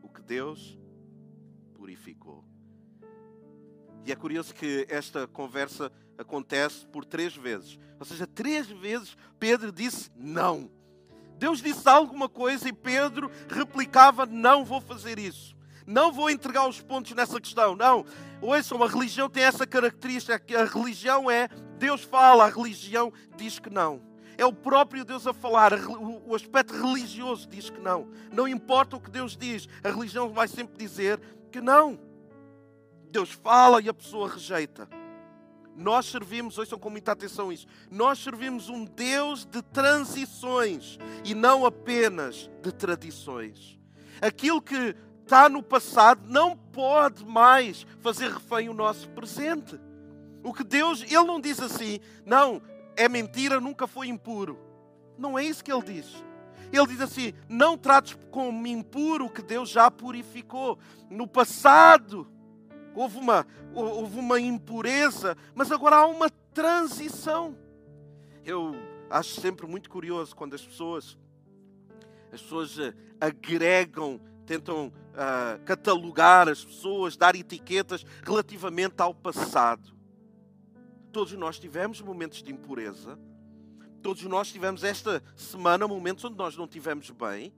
o 0.02 0.08
que 0.08 0.22
Deus 0.22 0.78
purificou. 1.74 2.44
E 4.04 4.12
é 4.12 4.16
curioso 4.16 4.54
que 4.54 4.86
esta 4.88 5.26
conversa 5.26 5.92
acontece 6.16 6.86
por 6.86 7.04
três 7.04 7.36
vezes. 7.36 7.78
Ou 7.98 8.06
seja, 8.06 8.26
três 8.26 8.68
vezes 8.68 9.16
Pedro 9.38 9.72
disse 9.72 10.10
não. 10.16 10.70
Deus 11.36 11.60
disse 11.60 11.88
alguma 11.88 12.28
coisa 12.28 12.68
e 12.68 12.72
Pedro 12.72 13.30
replicava: 13.48 14.24
Não 14.26 14.64
vou 14.64 14.80
fazer 14.80 15.18
isso. 15.18 15.56
Não 15.88 16.12
vou 16.12 16.28
entregar 16.28 16.68
os 16.68 16.82
pontos 16.82 17.12
nessa 17.12 17.40
questão. 17.40 17.74
Não. 17.74 18.04
Ouçam, 18.42 18.82
a 18.82 18.86
religião 18.86 19.26
tem 19.30 19.42
essa 19.42 19.66
característica. 19.66 20.38
Que 20.38 20.54
a 20.54 20.66
religião 20.66 21.30
é, 21.30 21.48
Deus 21.78 22.02
fala, 22.02 22.44
a 22.44 22.50
religião 22.50 23.10
diz 23.38 23.58
que 23.58 23.70
não. 23.70 24.02
É 24.36 24.44
o 24.44 24.52
próprio 24.52 25.02
Deus 25.02 25.26
a 25.26 25.32
falar. 25.32 25.72
O 26.26 26.34
aspecto 26.34 26.74
religioso 26.74 27.48
diz 27.48 27.70
que 27.70 27.80
não. 27.80 28.06
Não 28.30 28.46
importa 28.46 28.96
o 28.96 29.00
que 29.00 29.10
Deus 29.10 29.34
diz, 29.34 29.66
a 29.82 29.88
religião 29.88 30.28
vai 30.28 30.46
sempre 30.46 30.76
dizer 30.76 31.18
que 31.50 31.60
não. 31.62 31.98
Deus 33.10 33.30
fala 33.30 33.80
e 33.80 33.88
a 33.88 33.94
pessoa 33.94 34.28
rejeita. 34.28 34.86
Nós 35.74 36.04
servimos, 36.04 36.58
ouçam 36.58 36.78
com 36.78 36.90
muita 36.90 37.12
atenção 37.12 37.50
isso, 37.50 37.66
nós 37.90 38.18
servimos 38.18 38.68
um 38.68 38.84
Deus 38.84 39.46
de 39.46 39.62
transições 39.62 40.98
e 41.24 41.34
não 41.34 41.64
apenas 41.64 42.50
de 42.62 42.72
tradições. 42.72 43.78
Aquilo 44.20 44.60
que 44.60 44.96
está 45.28 45.46
no 45.46 45.62
passado 45.62 46.22
não 46.26 46.56
pode 46.56 47.22
mais 47.26 47.86
fazer 48.00 48.32
refém 48.32 48.70
o 48.70 48.74
nosso 48.74 49.10
presente. 49.10 49.78
O 50.42 50.54
que 50.54 50.64
Deus, 50.64 51.02
Ele 51.02 51.24
não 51.24 51.38
diz 51.38 51.60
assim, 51.60 52.00
não, 52.24 52.62
é 52.96 53.10
mentira, 53.10 53.60
nunca 53.60 53.86
foi 53.86 54.08
impuro. 54.08 54.58
Não 55.18 55.38
é 55.38 55.44
isso 55.44 55.62
que 55.62 55.70
Ele 55.70 55.82
diz. 55.82 56.24
Ele 56.72 56.86
diz 56.86 57.00
assim: 57.00 57.32
não 57.48 57.76
trates 57.76 58.16
como 58.30 58.66
impuro 58.66 59.26
o 59.26 59.30
que 59.30 59.42
Deus 59.42 59.68
já 59.68 59.90
purificou. 59.90 60.78
No 61.10 61.26
passado 61.26 62.26
houve 62.94 63.18
uma, 63.18 63.46
houve 63.74 64.18
uma 64.18 64.40
impureza, 64.40 65.36
mas 65.54 65.70
agora 65.70 65.96
há 65.96 66.06
uma 66.06 66.30
transição. 66.52 67.56
Eu 68.44 68.74
acho 69.10 69.40
sempre 69.40 69.66
muito 69.66 69.90
curioso 69.90 70.34
quando 70.36 70.54
as 70.54 70.64
pessoas, 70.64 71.18
as 72.32 72.40
pessoas 72.40 72.78
eh, 72.78 72.94
agregam 73.20 74.20
tentam 74.48 74.86
uh, 74.86 75.62
catalogar 75.66 76.48
as 76.48 76.64
pessoas, 76.64 77.18
dar 77.18 77.36
etiquetas 77.36 78.04
relativamente 78.24 78.94
ao 79.02 79.14
passado. 79.14 79.92
Todos 81.12 81.34
nós 81.34 81.58
tivemos 81.58 82.00
momentos 82.00 82.42
de 82.42 82.50
impureza. 82.50 83.18
Todos 84.02 84.22
nós 84.22 84.50
tivemos 84.50 84.82
esta 84.82 85.22
semana 85.36 85.86
momentos 85.86 86.24
onde 86.24 86.38
nós 86.38 86.56
não 86.56 86.66
tivemos 86.66 87.10
bem. 87.10 87.52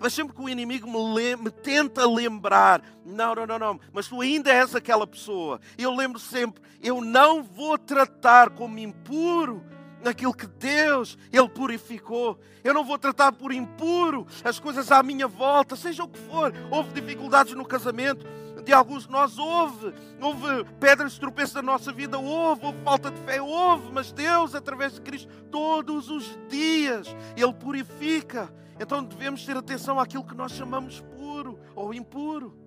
Mas 0.00 0.12
sempre 0.12 0.34
que 0.34 0.42
o 0.42 0.48
inimigo 0.48 0.90
me, 0.90 1.36
me, 1.36 1.50
tenta 1.50 2.04
lembrar, 2.08 2.82
não, 3.04 3.34
não, 3.34 3.46
não, 3.46 3.58
não, 3.58 3.80
mas 3.92 4.08
tu 4.08 4.20
ainda 4.20 4.50
és 4.50 4.74
aquela 4.74 5.06
pessoa. 5.06 5.60
Eu 5.78 5.94
lembro 5.94 6.18
sempre, 6.18 6.62
eu 6.82 7.00
não 7.00 7.44
vou 7.44 7.78
tratar 7.78 8.50
como 8.50 8.78
impuro 8.78 9.62
naquilo 10.04 10.34
que 10.34 10.46
Deus, 10.46 11.18
Ele 11.32 11.48
purificou. 11.48 12.38
Eu 12.62 12.74
não 12.74 12.84
vou 12.84 12.98
tratar 12.98 13.32
por 13.32 13.52
impuro 13.52 14.26
as 14.44 14.60
coisas 14.60 14.92
à 14.92 15.02
minha 15.02 15.26
volta, 15.26 15.74
seja 15.74 16.04
o 16.04 16.08
que 16.08 16.18
for. 16.18 16.52
Houve 16.70 16.92
dificuldades 17.00 17.54
no 17.54 17.64
casamento 17.64 18.26
de 18.64 18.72
alguns 18.72 19.04
de 19.06 19.12
nós, 19.12 19.38
houve. 19.38 19.92
Houve 20.20 20.64
pedras 20.80 21.12
de 21.12 21.20
tropeço 21.20 21.54
na 21.56 21.62
nossa 21.62 21.92
vida, 21.92 22.18
houve. 22.18 22.66
Houve 22.66 22.78
falta 22.82 23.10
de 23.10 23.20
fé, 23.20 23.40
houve. 23.40 23.92
Mas 23.92 24.12
Deus, 24.12 24.54
através 24.54 24.94
de 24.94 25.00
Cristo, 25.00 25.28
todos 25.50 26.10
os 26.10 26.38
dias, 26.48 27.14
Ele 27.36 27.52
purifica. 27.52 28.52
Então 28.80 29.04
devemos 29.04 29.44
ter 29.44 29.56
atenção 29.56 30.00
àquilo 30.00 30.24
que 30.24 30.34
nós 30.34 30.52
chamamos 30.52 31.00
puro 31.16 31.58
ou 31.74 31.94
impuro. 31.94 32.63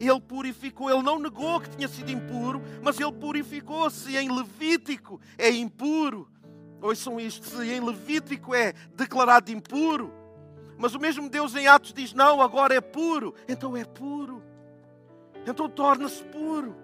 Ele 0.00 0.20
purificou, 0.20 0.88
ele 0.88 1.02
não 1.02 1.18
negou 1.18 1.60
que 1.60 1.68
tinha 1.68 1.86
sido 1.86 2.10
impuro, 2.10 2.62
mas 2.82 2.98
ele 2.98 3.12
purificou-se. 3.12 4.16
Em 4.16 4.34
Levítico 4.34 5.20
é 5.36 5.50
impuro. 5.50 6.26
Ouçam 6.80 7.20
isto: 7.20 7.46
se 7.46 7.70
em 7.70 7.80
Levítico 7.80 8.54
é 8.54 8.72
declarado 8.94 9.52
impuro, 9.52 10.10
mas 10.78 10.94
o 10.94 10.98
mesmo 10.98 11.28
Deus 11.28 11.54
em 11.54 11.66
Atos 11.66 11.92
diz: 11.92 12.14
não, 12.14 12.40
agora 12.40 12.74
é 12.74 12.80
puro, 12.80 13.34
então 13.46 13.76
é 13.76 13.84
puro. 13.84 14.42
Então 15.46 15.68
torna-se 15.68 16.24
puro. 16.24 16.74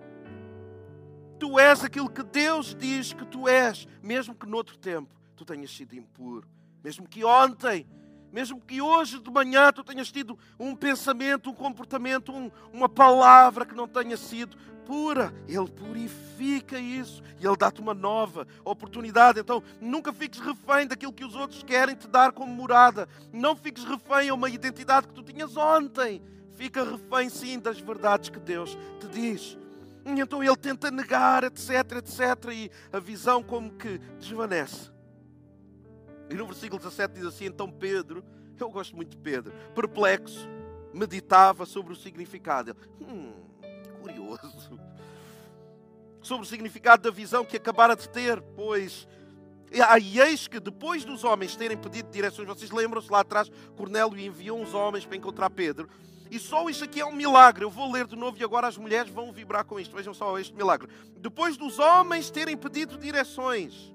Tu 1.39 1.59
és 1.59 1.83
aquilo 1.83 2.11
que 2.11 2.23
Deus 2.23 2.75
diz 2.75 3.15
que 3.15 3.25
tu 3.25 3.49
és, 3.49 3.89
mesmo 4.03 4.35
que 4.35 4.47
noutro 4.47 4.77
tempo 4.77 5.15
tu 5.35 5.45
tenhas 5.45 5.71
sido 5.71 5.95
impuro, 5.95 6.47
mesmo 6.85 7.09
que 7.09 7.25
ontem 7.25 7.87
mesmo 8.33 8.61
que 8.61 8.81
hoje 8.81 9.19
de 9.19 9.31
manhã 9.31 9.73
tu 9.73 9.83
tenhas 9.83 10.11
tido 10.11 10.39
um 10.59 10.75
pensamento, 10.75 11.51
um 11.51 11.55
comportamento, 11.55 12.33
um, 12.33 12.51
uma 12.73 12.89
palavra 12.89 13.65
que 13.65 13.75
não 13.75 13.89
tenha 13.89 14.17
sido 14.17 14.57
pura, 14.87 15.35
Ele 15.49 15.69
purifica 15.69 16.79
isso 16.79 17.23
e 17.41 17.47
Ele 17.47 17.57
dá-te 17.57 17.81
uma 17.81 17.93
nova 17.93 18.47
oportunidade. 18.65 19.41
Então, 19.41 19.63
nunca 19.81 20.13
fiques 20.13 20.41
refém 20.41 20.87
daquilo 20.87 21.13
que 21.13 21.25
os 21.25 21.35
outros 21.35 21.63
querem 21.63 21.95
te 21.95 22.07
dar 22.07 22.33
como 22.33 22.53
morada. 22.53 23.09
Não 23.33 23.57
fiques 23.57 23.85
refém 23.85 24.29
a 24.29 24.35
uma 24.35 24.49
identidade 24.49 25.09
que 25.09 25.15
tu 25.15 25.23
tinhas 25.23 25.57
ontem. 25.57 26.23
Fica 26.55 26.85
refém, 26.85 27.29
sim, 27.29 27.59
das 27.59 27.79
verdades 27.81 28.31
que 28.31 28.39
Deus 28.39 28.79
te 29.01 29.09
diz. 29.09 29.59
E 30.07 30.21
então 30.21 30.43
ele 30.43 30.57
tenta 30.57 30.91
negar, 30.91 31.43
etc, 31.43 31.99
etc, 31.99 32.53
e 32.53 32.71
a 32.93 33.01
visão 33.01 33.43
como 33.43 33.73
que 33.73 33.99
desvanece. 34.21 34.96
E 36.31 36.35
no 36.35 36.47
versículo 36.47 36.79
17 36.79 37.15
diz 37.15 37.25
assim: 37.25 37.47
Então 37.47 37.71
Pedro, 37.71 38.25
eu 38.59 38.71
gosto 38.71 38.97
muito 38.97 39.11
de 39.11 39.17
Pedro, 39.19 39.53
perplexo, 39.75 40.49
meditava 40.93 41.67
sobre 41.67 41.93
o 41.93 41.97
significado. 41.97 42.77
hum, 43.01 43.33
curioso. 44.01 44.81
Sobre 46.23 46.45
o 46.45 46.49
significado 46.49 47.05
da 47.05 47.11
visão 47.11 47.45
que 47.45 47.57
acabara 47.57 47.95
de 47.95 48.09
ter, 48.09 48.41
pois. 48.41 49.07
E 49.71 50.21
eis 50.21 50.47
que 50.49 50.59
depois 50.61 51.05
dos 51.05 51.25
homens 51.25 51.57
terem 51.57 51.77
pedido 51.77 52.11
direções, 52.11 52.49
vocês 52.49 52.71
lembram-se 52.71 53.11
lá 53.11 53.21
atrás, 53.21 53.51
Cornélio 53.77 54.19
enviou 54.19 54.61
uns 54.61 54.75
homens 54.75 55.05
para 55.05 55.17
encontrar 55.17 55.51
Pedro. 55.51 55.89
E 56.31 56.39
só 56.39 56.69
isto 56.69 56.85
aqui 56.85 57.01
é 57.01 57.07
um 57.07 57.13
milagre. 57.13 57.65
Eu 57.65 57.71
vou 57.71 57.91
ler 57.91 58.07
de 58.07 58.17
novo 58.17 58.37
e 58.39 58.45
agora 58.45 58.67
as 58.67 58.77
mulheres 58.77 59.11
vão 59.11 59.33
vibrar 59.33 59.65
com 59.65 59.79
isto. 59.79 59.95
Vejam 59.95 60.15
só 60.15 60.39
este 60.39 60.55
milagre. 60.55 60.89
Depois 61.19 61.57
dos 61.57 61.79
homens 61.79 62.31
terem 62.31 62.57
pedido 62.57 62.97
direções, 62.99 63.95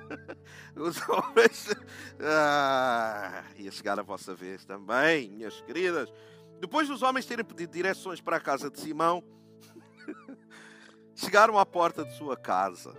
Os 0.76 1.08
homens. 1.08 1.74
Ah, 2.20 3.44
ia 3.56 3.70
chegar 3.70 3.98
a 3.98 4.02
vossa 4.02 4.34
vez 4.34 4.64
também, 4.64 5.30
minhas 5.30 5.60
queridas. 5.62 6.12
Depois 6.60 6.88
dos 6.88 7.02
homens 7.02 7.26
terem 7.26 7.44
pedido 7.44 7.72
direções 7.72 8.20
para 8.20 8.36
a 8.36 8.40
casa 8.40 8.70
de 8.70 8.80
Simão, 8.80 9.22
chegaram 11.14 11.58
à 11.58 11.66
porta 11.66 12.04
de 12.04 12.16
sua 12.16 12.36
casa. 12.36 12.94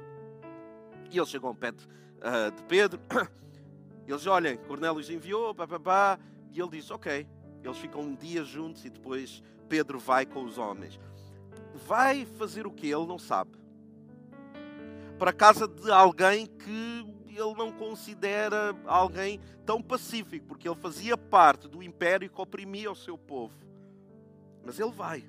E 1.09 1.17
eles 1.17 1.29
chegam 1.29 1.55
perto 1.55 1.87
uh, 2.17 2.51
de 2.55 2.63
Pedro. 2.63 2.99
Eles 4.07 4.25
olhem, 4.25 4.55
Cornélio 4.55 5.01
os 5.01 5.09
enviou, 5.09 5.53
pá, 5.53 5.67
pá, 5.67 5.77
pá, 5.77 6.19
e 6.53 6.61
ele 6.61 6.69
diz: 6.69 6.89
Ok. 6.91 7.27
Eles 7.61 7.77
ficam 7.77 7.99
um 7.99 8.15
dia 8.15 8.41
juntos 8.45 8.85
e 8.85 8.89
depois 8.89 9.43
Pedro 9.67 9.99
vai 9.99 10.25
com 10.25 10.45
os 10.45 10.57
homens. 10.57 10.97
Vai 11.73 12.25
fazer 12.25 12.65
o 12.65 12.71
que 12.71 12.87
ele 12.87 13.05
não 13.05 13.19
sabe 13.19 13.51
para 15.17 15.33
casa 15.33 15.67
de 15.67 15.91
alguém 15.91 16.45
que 16.45 17.17
ele 17.27 17.53
não 17.55 17.71
considera 17.71 18.75
alguém 18.85 19.39
tão 19.65 19.81
pacífico, 19.81 20.47
porque 20.47 20.67
ele 20.67 20.79
fazia 20.79 21.17
parte 21.17 21.67
do 21.67 21.83
império 21.83 22.29
que 22.29 22.41
oprimia 22.41 22.91
o 22.91 22.95
seu 22.95 23.17
povo. 23.17 23.55
Mas 24.63 24.79
ele 24.79 24.91
vai, 24.91 25.23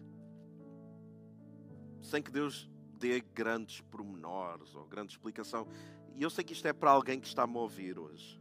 sem 2.02 2.22
que 2.22 2.30
Deus 2.30 2.68
dê 2.98 3.20
grandes 3.34 3.80
pormenores 3.80 4.74
ou 4.74 4.84
grande 4.84 5.12
explicação. 5.12 5.68
E 6.16 6.22
eu 6.22 6.30
sei 6.30 6.42
que 6.42 6.52
isto 6.52 6.66
é 6.66 6.72
para 6.72 6.90
alguém 6.90 7.20
que 7.20 7.26
está 7.26 7.44
a 7.44 7.58
ouvir 7.58 7.98
hoje. 7.98 8.40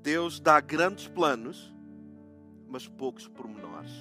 Deus 0.00 0.40
dá 0.40 0.60
grandes 0.60 1.08
planos, 1.08 1.72
mas 2.68 2.86
poucos 2.86 3.26
pormenores. 3.28 3.92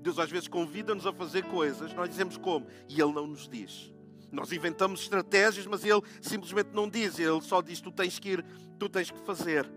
Deus 0.00 0.18
às 0.18 0.30
vezes 0.30 0.48
convida-nos 0.48 1.06
a 1.06 1.12
fazer 1.12 1.44
coisas, 1.44 1.94
nós 1.94 2.10
dizemos 2.10 2.36
como, 2.36 2.66
e 2.88 3.00
Ele 3.00 3.12
não 3.12 3.26
nos 3.26 3.48
diz. 3.48 3.93
Nós 4.34 4.50
inventamos 4.52 5.02
estratégias, 5.02 5.66
mas 5.66 5.84
ele 5.84 6.02
simplesmente 6.20 6.70
não 6.72 6.88
diz, 6.88 7.18
ele 7.18 7.40
só 7.40 7.62
diz: 7.62 7.80
tu 7.80 7.92
tens 7.92 8.18
que 8.18 8.30
ir, 8.30 8.44
tu 8.78 8.88
tens 8.88 9.10
que 9.10 9.18
fazer. 9.20 9.70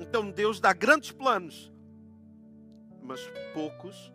Então 0.00 0.30
Deus 0.30 0.58
dá 0.58 0.72
grandes 0.72 1.12
planos, 1.12 1.72
mas 3.00 3.20
poucos 3.52 4.12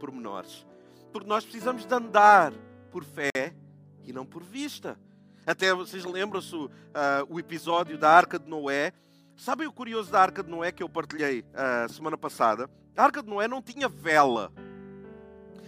pormenores. 0.00 0.66
Porque 1.12 1.28
nós 1.28 1.44
precisamos 1.44 1.84
de 1.84 1.94
andar 1.94 2.52
por 2.90 3.04
fé 3.04 3.30
e 4.04 4.12
não 4.12 4.24
por 4.24 4.42
vista. 4.42 4.98
Até 5.46 5.72
vocês 5.74 6.04
lembram-se 6.04 6.54
uh, 6.54 6.70
o 7.28 7.38
episódio 7.38 7.98
da 7.98 8.10
Arca 8.10 8.38
de 8.38 8.48
Noé. 8.48 8.92
Sabem 9.36 9.66
o 9.66 9.72
curioso 9.72 10.10
da 10.10 10.20
Arca 10.20 10.42
de 10.42 10.50
Noé 10.50 10.72
que 10.72 10.82
eu 10.82 10.88
partilhei 10.88 11.44
a 11.54 11.86
uh, 11.86 11.92
semana 11.92 12.16
passada? 12.16 12.68
A 12.96 13.04
Arca 13.04 13.22
de 13.22 13.28
Noé 13.28 13.46
não 13.46 13.62
tinha 13.62 13.88
vela. 13.88 14.52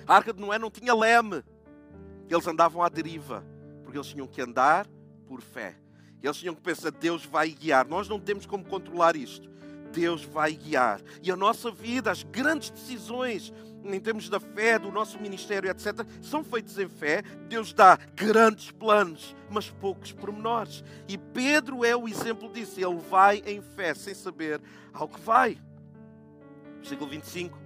A 0.07 0.17
Arca 0.17 0.33
de 0.33 0.41
Noé 0.41 0.59
não 0.59 0.71
tinha 0.71 0.95
leme. 0.95 1.43
Eles 2.31 2.47
andavam 2.47 2.83
à 2.83 2.89
deriva, 2.89 3.45
porque 3.83 3.99
eles 3.99 4.07
tinham 4.07 4.27
que 4.27 4.41
andar 4.41 4.87
por 5.27 5.43
fé. 5.43 5.77
Eles 6.23 6.37
tinham 6.37 6.55
que 6.55 6.61
pensar, 6.61 6.93
Deus 6.93 7.25
vai 7.25 7.51
guiar. 7.51 7.87
Nós 7.89 8.09
não 8.09 8.21
temos 8.21 8.47
como 8.47 8.65
controlar 8.65 9.17
isto. 9.17 9.51
Deus 9.93 10.23
vai 10.23 10.53
guiar. 10.53 11.01
E 11.23 11.31
a 11.31 11.37
nossa 11.37 11.71
vida, 11.71 12.11
as 12.11 12.23
grandes 12.23 12.71
decisões 12.71 13.53
em 13.83 13.99
termos 13.99 14.29
da 14.29 14.39
fé, 14.39 14.79
do 14.79 14.93
nosso 14.93 15.19
ministério, 15.19 15.71
etc., 15.71 16.07
são 16.23 16.45
feitas 16.45 16.79
em 16.79 16.89
fé. 16.89 17.23
Deus 17.49 17.73
dá 17.73 17.99
grandes 18.15 18.71
planos, 18.71 19.35
mas 19.49 19.71
poucos 19.71 20.13
pormenores. 20.13 20.85
E 21.09 21.17
Pedro 21.17 21.85
é 21.85 21.97
o 21.97 22.07
exemplo 22.07 22.53
disso. 22.53 22.79
Ele 22.79 22.99
vai 22.99 23.43
em 23.47 23.63
fé, 23.63 23.95
sem 23.95 24.15
saber 24.15 24.61
ao 24.93 25.09
que 25.09 25.21
vai. 25.21 25.59
Versículo 26.79 27.11
25. 27.11 27.59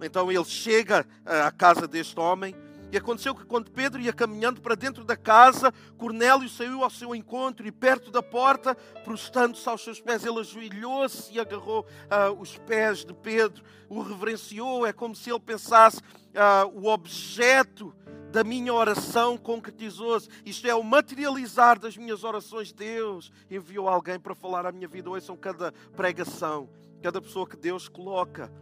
Então 0.00 0.32
ele 0.32 0.44
chega 0.44 1.06
à 1.24 1.50
casa 1.52 1.86
deste 1.86 2.18
homem 2.18 2.54
e 2.92 2.96
aconteceu 2.98 3.34
que 3.34 3.46
quando 3.46 3.70
Pedro 3.70 4.02
ia 4.02 4.12
caminhando 4.12 4.60
para 4.60 4.74
dentro 4.74 5.02
da 5.02 5.16
casa, 5.16 5.72
Cornélio 5.96 6.46
saiu 6.46 6.84
ao 6.84 6.90
seu 6.90 7.14
encontro 7.14 7.66
e 7.66 7.72
perto 7.72 8.10
da 8.10 8.22
porta, 8.22 8.74
prostando-se 9.02 9.66
aos 9.66 9.82
seus 9.82 9.98
pés, 9.98 10.26
ele 10.26 10.38
ajoelhou-se 10.38 11.32
e 11.32 11.40
agarrou 11.40 11.86
uh, 11.86 12.38
os 12.38 12.58
pés 12.58 13.02
de 13.02 13.14
Pedro, 13.14 13.64
o 13.88 14.02
reverenciou. 14.02 14.86
É 14.86 14.92
como 14.92 15.16
se 15.16 15.30
ele 15.30 15.40
pensasse: 15.40 16.00
uh, 16.00 16.68
o 16.74 16.86
objeto 16.86 17.94
da 18.30 18.44
minha 18.44 18.74
oração 18.74 19.38
concretizou-se. 19.38 20.28
Isto 20.44 20.68
é 20.68 20.74
o 20.74 20.84
materializar 20.84 21.78
das 21.78 21.96
minhas 21.96 22.24
orações. 22.24 22.74
Deus 22.74 23.32
enviou 23.50 23.88
alguém 23.88 24.20
para 24.20 24.34
falar 24.34 24.66
à 24.66 24.72
minha 24.72 24.86
vida. 24.86 25.08
Ouçam 25.08 25.34
cada 25.34 25.72
pregação, 25.96 26.68
cada 27.02 27.22
pessoa 27.22 27.48
que 27.48 27.56
Deus 27.56 27.88
coloca 27.88 28.52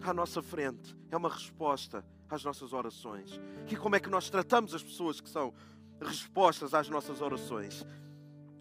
à 0.00 0.14
nossa 0.14 0.40
frente. 0.40 0.96
É 1.10 1.16
uma 1.16 1.28
resposta 1.28 2.04
às 2.34 2.42
nossas 2.42 2.72
orações. 2.72 3.40
E 3.68 3.76
como 3.76 3.94
é 3.94 4.00
que 4.00 4.08
nós 4.08 4.30
tratamos 4.30 4.74
as 4.74 4.82
pessoas 4.82 5.20
que 5.20 5.28
são 5.28 5.52
respostas 6.00 6.72
às 6.72 6.88
nossas 6.88 7.20
orações? 7.20 7.86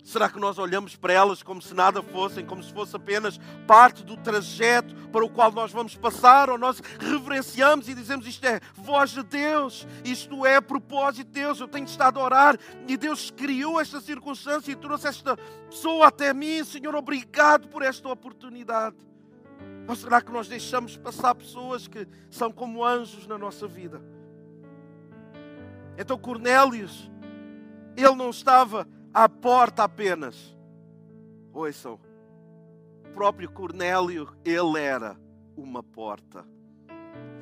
Será 0.04 0.28
que 0.28 0.40
nós 0.40 0.58
olhamos 0.58 0.96
para 0.96 1.14
elas 1.14 1.44
como 1.44 1.62
se 1.62 1.74
nada 1.76 2.02
fossem, 2.02 2.44
como 2.44 2.64
se 2.64 2.74
fosse 2.74 2.96
apenas 2.96 3.40
parte 3.68 4.04
do 4.04 4.18
trajeto 4.18 4.96
para 5.10 5.24
o 5.24 5.30
qual 5.30 5.52
nós 5.52 5.72
vamos 5.72 5.96
passar? 5.96 6.50
Ou 6.50 6.58
nós 6.58 6.82
reverenciamos 7.00 7.88
e 7.88 7.94
dizemos 7.94 8.26
isto 8.26 8.44
é 8.46 8.60
voz 8.76 9.12
de 9.12 9.24
Deus, 9.24 9.88
isto 10.04 10.46
é 10.46 10.60
propósito 10.60 11.28
de 11.28 11.34
Deus, 11.34 11.60
eu 11.60 11.68
tenho 11.68 11.86
estado 11.86 12.20
a 12.20 12.24
orar 12.24 12.58
e 12.88 12.98
Deus 12.98 13.30
criou 13.30 13.80
esta 13.80 14.02
circunstância 14.02 14.72
e 14.72 14.76
trouxe 14.76 15.08
esta 15.08 15.38
pessoa 15.70 16.08
até 16.08 16.34
mim. 16.34 16.64
Senhor, 16.64 16.96
obrigado 16.96 17.68
por 17.68 17.84
esta 17.84 18.10
oportunidade. 18.10 18.96
Ou 19.92 19.96
será 19.98 20.22
que 20.22 20.32
nós 20.32 20.48
deixamos 20.48 20.96
passar 20.96 21.36
pessoas 21.36 21.86
que 21.86 22.08
são 22.30 22.50
como 22.50 22.82
anjos 22.82 23.28
na 23.28 23.38
nossa 23.38 23.68
vida? 23.68 24.02
Então 25.98 26.18
Cornélios, 26.18 27.12
ele 27.98 28.16
não 28.16 28.30
estava 28.30 28.88
à 29.14 29.28
porta 29.28 29.84
apenas. 29.84 30.56
Ouçam, 31.52 32.00
o 33.04 33.14
próprio 33.14 33.52
Cornélio, 33.52 34.34
ele 34.46 34.80
era 34.80 35.20
uma 35.58 35.84
porta. 35.84 36.46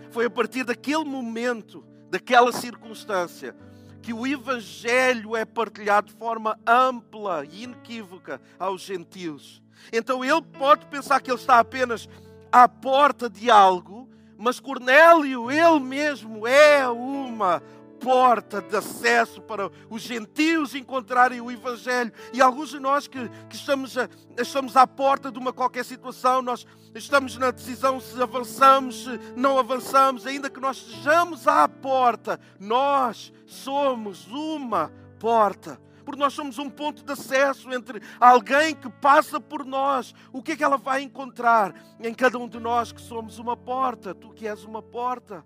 Foi 0.10 0.26
a 0.26 0.30
partir 0.32 0.64
daquele 0.64 1.04
momento, 1.04 1.86
daquela 2.10 2.52
circunstância, 2.52 3.56
que 4.02 4.12
o 4.12 4.26
Evangelho 4.26 5.36
é 5.36 5.46
partilhado 5.46 6.08
de 6.08 6.14
forma 6.14 6.60
ampla 6.66 7.46
e 7.46 7.66
inequívoca 7.66 8.42
aos 8.58 8.82
gentios. 8.82 9.62
Então 9.94 10.26
ele 10.26 10.42
pode 10.42 10.88
pensar 10.88 11.22
que 11.22 11.30
ele 11.30 11.38
está 11.38 11.60
apenas 11.60 12.10
à 12.52 12.68
porta 12.68 13.30
de 13.30 13.50
algo, 13.50 14.10
mas 14.38 14.60
Cornélio, 14.60 15.52
ele 15.52 15.80
mesmo, 15.80 16.48
é 16.48 16.88
uma 16.88 17.62
porta 18.00 18.62
de 18.62 18.76
acesso 18.76 19.42
para 19.42 19.70
os 19.90 20.02
gentios 20.02 20.74
encontrarem 20.74 21.42
o 21.42 21.52
Evangelho. 21.52 22.12
E 22.32 22.42
alguns 22.42 22.70
de 22.70 22.80
nós 22.80 23.08
que, 23.08 23.30
que 23.50 23.56
estamos, 23.56 23.98
a, 23.98 24.10
estamos 24.38 24.78
à 24.78 24.88
porta 24.88 25.32
de 25.32 25.38
uma 25.38 25.52
qualquer 25.52 25.84
situação, 25.84 26.42
nós 26.42 26.66
estamos 26.96 27.38
na 27.38 27.52
decisão 27.52 28.00
se 28.00 28.22
avançamos, 28.22 29.04
se 29.04 29.20
não 29.36 29.60
avançamos, 29.60 30.26
ainda 30.26 30.50
que 30.50 30.60
nós 30.60 30.78
estejamos 30.78 31.48
à 31.48 31.68
porta, 31.68 32.40
nós 32.60 33.34
somos 33.46 34.26
uma 34.28 34.92
porta 35.20 35.80
porque 36.10 36.24
nós 36.24 36.34
somos 36.34 36.58
um 36.58 36.72
ponto 36.72 37.04
de 37.04 37.12
acesso 37.12 37.72
entre 37.72 38.02
alguém 38.20 38.74
que 38.74 38.90
passa 38.90 39.40
por 39.40 39.64
nós. 39.64 40.16
O 40.34 40.42
que 40.42 40.54
é 40.54 40.56
que 40.56 40.64
ela 40.64 40.78
vai 40.78 41.04
encontrar 41.04 41.72
em 42.00 42.12
cada 42.16 42.40
um 42.40 42.48
de 42.48 42.60
nós 42.60 42.92
que 42.92 43.00
somos 43.00 43.38
uma 43.38 43.56
porta? 43.56 44.16
Tu 44.16 44.28
que 44.32 44.48
és 44.48 44.64
uma 44.64 44.82
porta. 44.82 45.46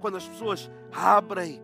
Quando 0.00 0.16
as 0.16 0.26
pessoas 0.26 0.68
abrem 0.92 1.62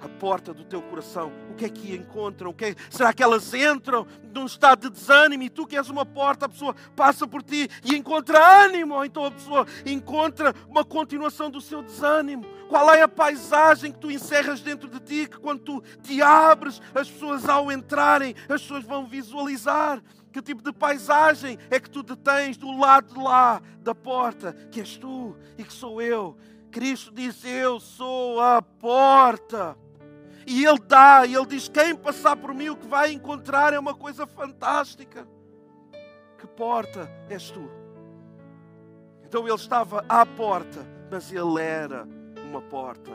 a 0.00 0.08
porta 0.08 0.54
do 0.54 0.64
teu 0.64 0.80
coração, 0.82 1.32
o 1.50 1.54
que 1.54 1.64
é 1.64 1.68
que 1.68 1.94
encontram? 1.94 2.52
Que 2.52 2.66
é... 2.66 2.74
Será 2.88 3.12
que 3.12 3.22
elas 3.22 3.52
entram 3.52 4.06
num 4.34 4.46
estado 4.46 4.88
de 4.88 4.90
desânimo 4.90 5.42
e 5.42 5.50
tu 5.50 5.66
que 5.66 5.76
és 5.76 5.88
uma 5.88 6.06
porta, 6.06 6.46
a 6.46 6.48
pessoa 6.48 6.74
passa 6.96 7.26
por 7.26 7.42
ti 7.42 7.68
e 7.84 7.94
encontra 7.94 8.64
ânimo, 8.64 8.94
ou 8.94 9.04
então 9.04 9.24
a 9.24 9.30
pessoa 9.30 9.66
encontra 9.84 10.54
uma 10.68 10.84
continuação 10.84 11.50
do 11.50 11.60
seu 11.60 11.82
desânimo? 11.82 12.44
Qual 12.68 12.92
é 12.94 13.02
a 13.02 13.08
paisagem 13.08 13.92
que 13.92 13.98
tu 13.98 14.10
encerras 14.10 14.60
dentro 14.60 14.88
de 14.88 15.00
ti 15.00 15.28
que 15.28 15.38
quando 15.38 15.60
tu 15.60 15.82
te 16.02 16.22
abres, 16.22 16.80
as 16.94 17.10
pessoas 17.10 17.48
ao 17.48 17.70
entrarem, 17.70 18.34
as 18.48 18.62
pessoas 18.62 18.84
vão 18.84 19.06
visualizar? 19.06 20.02
Que 20.32 20.40
tipo 20.40 20.62
de 20.62 20.72
paisagem 20.72 21.58
é 21.68 21.80
que 21.80 21.90
tu 21.90 22.04
detens 22.04 22.56
do 22.56 22.70
lado 22.78 23.12
de 23.12 23.20
lá 23.20 23.60
da 23.80 23.94
porta, 23.94 24.52
que 24.70 24.78
és 24.78 24.96
tu 24.96 25.36
e 25.58 25.64
que 25.64 25.72
sou 25.72 26.00
eu? 26.00 26.36
Cristo 26.70 27.12
disse: 27.12 27.48
Eu 27.48 27.80
sou 27.80 28.40
a 28.40 28.62
porta. 28.62 29.76
E 30.46 30.64
Ele 30.64 30.78
dá, 30.78 31.26
e 31.26 31.34
Ele 31.34 31.46
diz: 31.46 31.68
quem 31.68 31.94
passar 31.94 32.36
por 32.36 32.54
mim, 32.54 32.70
o 32.70 32.76
que 32.76 32.86
vai 32.86 33.12
encontrar 33.12 33.72
é 33.72 33.78
uma 33.78 33.94
coisa 33.94 34.26
fantástica. 34.26 35.26
Que 36.38 36.46
porta 36.46 37.10
és 37.28 37.50
tu? 37.50 37.70
Então 39.24 39.46
Ele 39.46 39.54
estava 39.54 40.04
à 40.08 40.24
porta, 40.24 40.86
mas 41.10 41.30
Ele 41.30 41.60
era 41.60 42.06
uma 42.48 42.62
porta. 42.62 43.10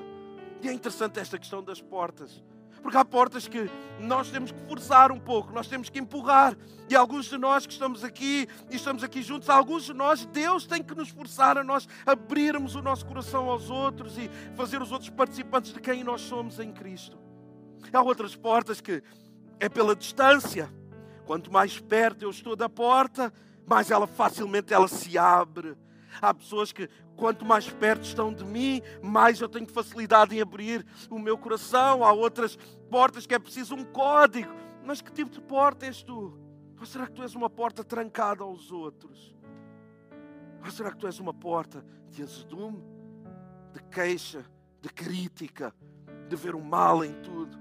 E 0.61 0.69
é 0.69 0.73
interessante 0.73 1.19
esta 1.19 1.37
questão 1.37 1.63
das 1.63 1.81
portas. 1.81 2.43
Porque 2.85 2.99
há 2.99 3.03
portas 3.03 3.47
que 3.47 3.67
nós 3.99 4.29
temos 4.29 4.51
que 4.51 4.59
forçar 4.67 5.11
um 5.11 5.19
pouco, 5.19 5.51
nós 5.51 5.65
temos 5.65 5.89
que 5.89 5.97
empurrar. 5.97 6.55
E 6.87 6.95
alguns 6.95 7.25
de 7.25 7.35
nós 7.35 7.65
que 7.65 7.73
estamos 7.73 8.03
aqui 8.03 8.47
e 8.69 8.75
estamos 8.75 9.03
aqui 9.03 9.23
juntos, 9.23 9.49
alguns 9.49 9.85
de 9.85 9.93
nós, 9.95 10.23
Deus 10.27 10.67
tem 10.67 10.83
que 10.83 10.93
nos 10.93 11.09
forçar 11.09 11.57
a 11.57 11.63
nós 11.63 11.87
abrirmos 12.05 12.75
o 12.75 12.83
nosso 12.83 13.03
coração 13.07 13.49
aos 13.49 13.71
outros 13.71 14.19
e 14.19 14.29
fazer 14.55 14.83
os 14.83 14.91
outros 14.91 15.09
participantes 15.09 15.73
de 15.73 15.79
quem 15.79 16.03
nós 16.03 16.21
somos 16.21 16.59
em 16.59 16.71
Cristo. 16.71 17.17
Há 17.91 18.03
outras 18.03 18.35
portas 18.35 18.79
que 18.79 19.01
é 19.59 19.67
pela 19.67 19.95
distância. 19.95 20.71
Quanto 21.25 21.51
mais 21.51 21.79
perto 21.79 22.21
eu 22.21 22.29
estou 22.29 22.55
da 22.55 22.69
porta, 22.69 23.33
mais 23.65 23.89
ela 23.89 24.05
facilmente 24.05 24.71
ela 24.71 24.87
se 24.87 25.17
abre. 25.17 25.75
Há 26.21 26.31
pessoas 26.35 26.71
que, 26.71 26.87
quanto 27.15 27.45
mais 27.45 27.69
perto 27.69 28.03
estão 28.03 28.33
de 28.33 28.43
mim, 28.43 28.81
mais 29.01 29.39
eu 29.39 29.49
tenho 29.49 29.67
facilidade 29.67 30.35
em 30.35 30.41
abrir 30.41 30.85
o 31.09 31.17
meu 31.17 31.37
coração. 31.37 32.03
Há 32.03 32.11
outras 32.11 32.57
portas 32.89 33.25
que 33.25 33.33
é 33.33 33.39
preciso 33.39 33.75
um 33.75 33.83
código. 33.83 34.53
Mas 34.83 35.01
que 35.01 35.11
tipo 35.11 35.31
de 35.31 35.41
porta 35.41 35.85
és 35.85 36.03
tu? 36.03 36.37
Ou 36.79 36.85
será 36.85 37.07
que 37.07 37.13
tu 37.13 37.23
és 37.23 37.33
uma 37.33 37.49
porta 37.49 37.83
trancada 37.83 38.43
aos 38.43 38.71
outros? 38.71 39.35
Ou 40.63 40.71
será 40.71 40.91
que 40.91 40.97
tu 40.97 41.07
és 41.07 41.19
uma 41.19 41.33
porta 41.33 41.83
de 42.09 42.21
azedume, 42.21 42.83
de 43.73 43.81
queixa, 43.83 44.45
de 44.81 44.89
crítica, 44.89 45.73
de 46.27 46.35
ver 46.35 46.53
o 46.53 46.63
mal 46.63 47.03
em 47.03 47.13
tudo? 47.21 47.57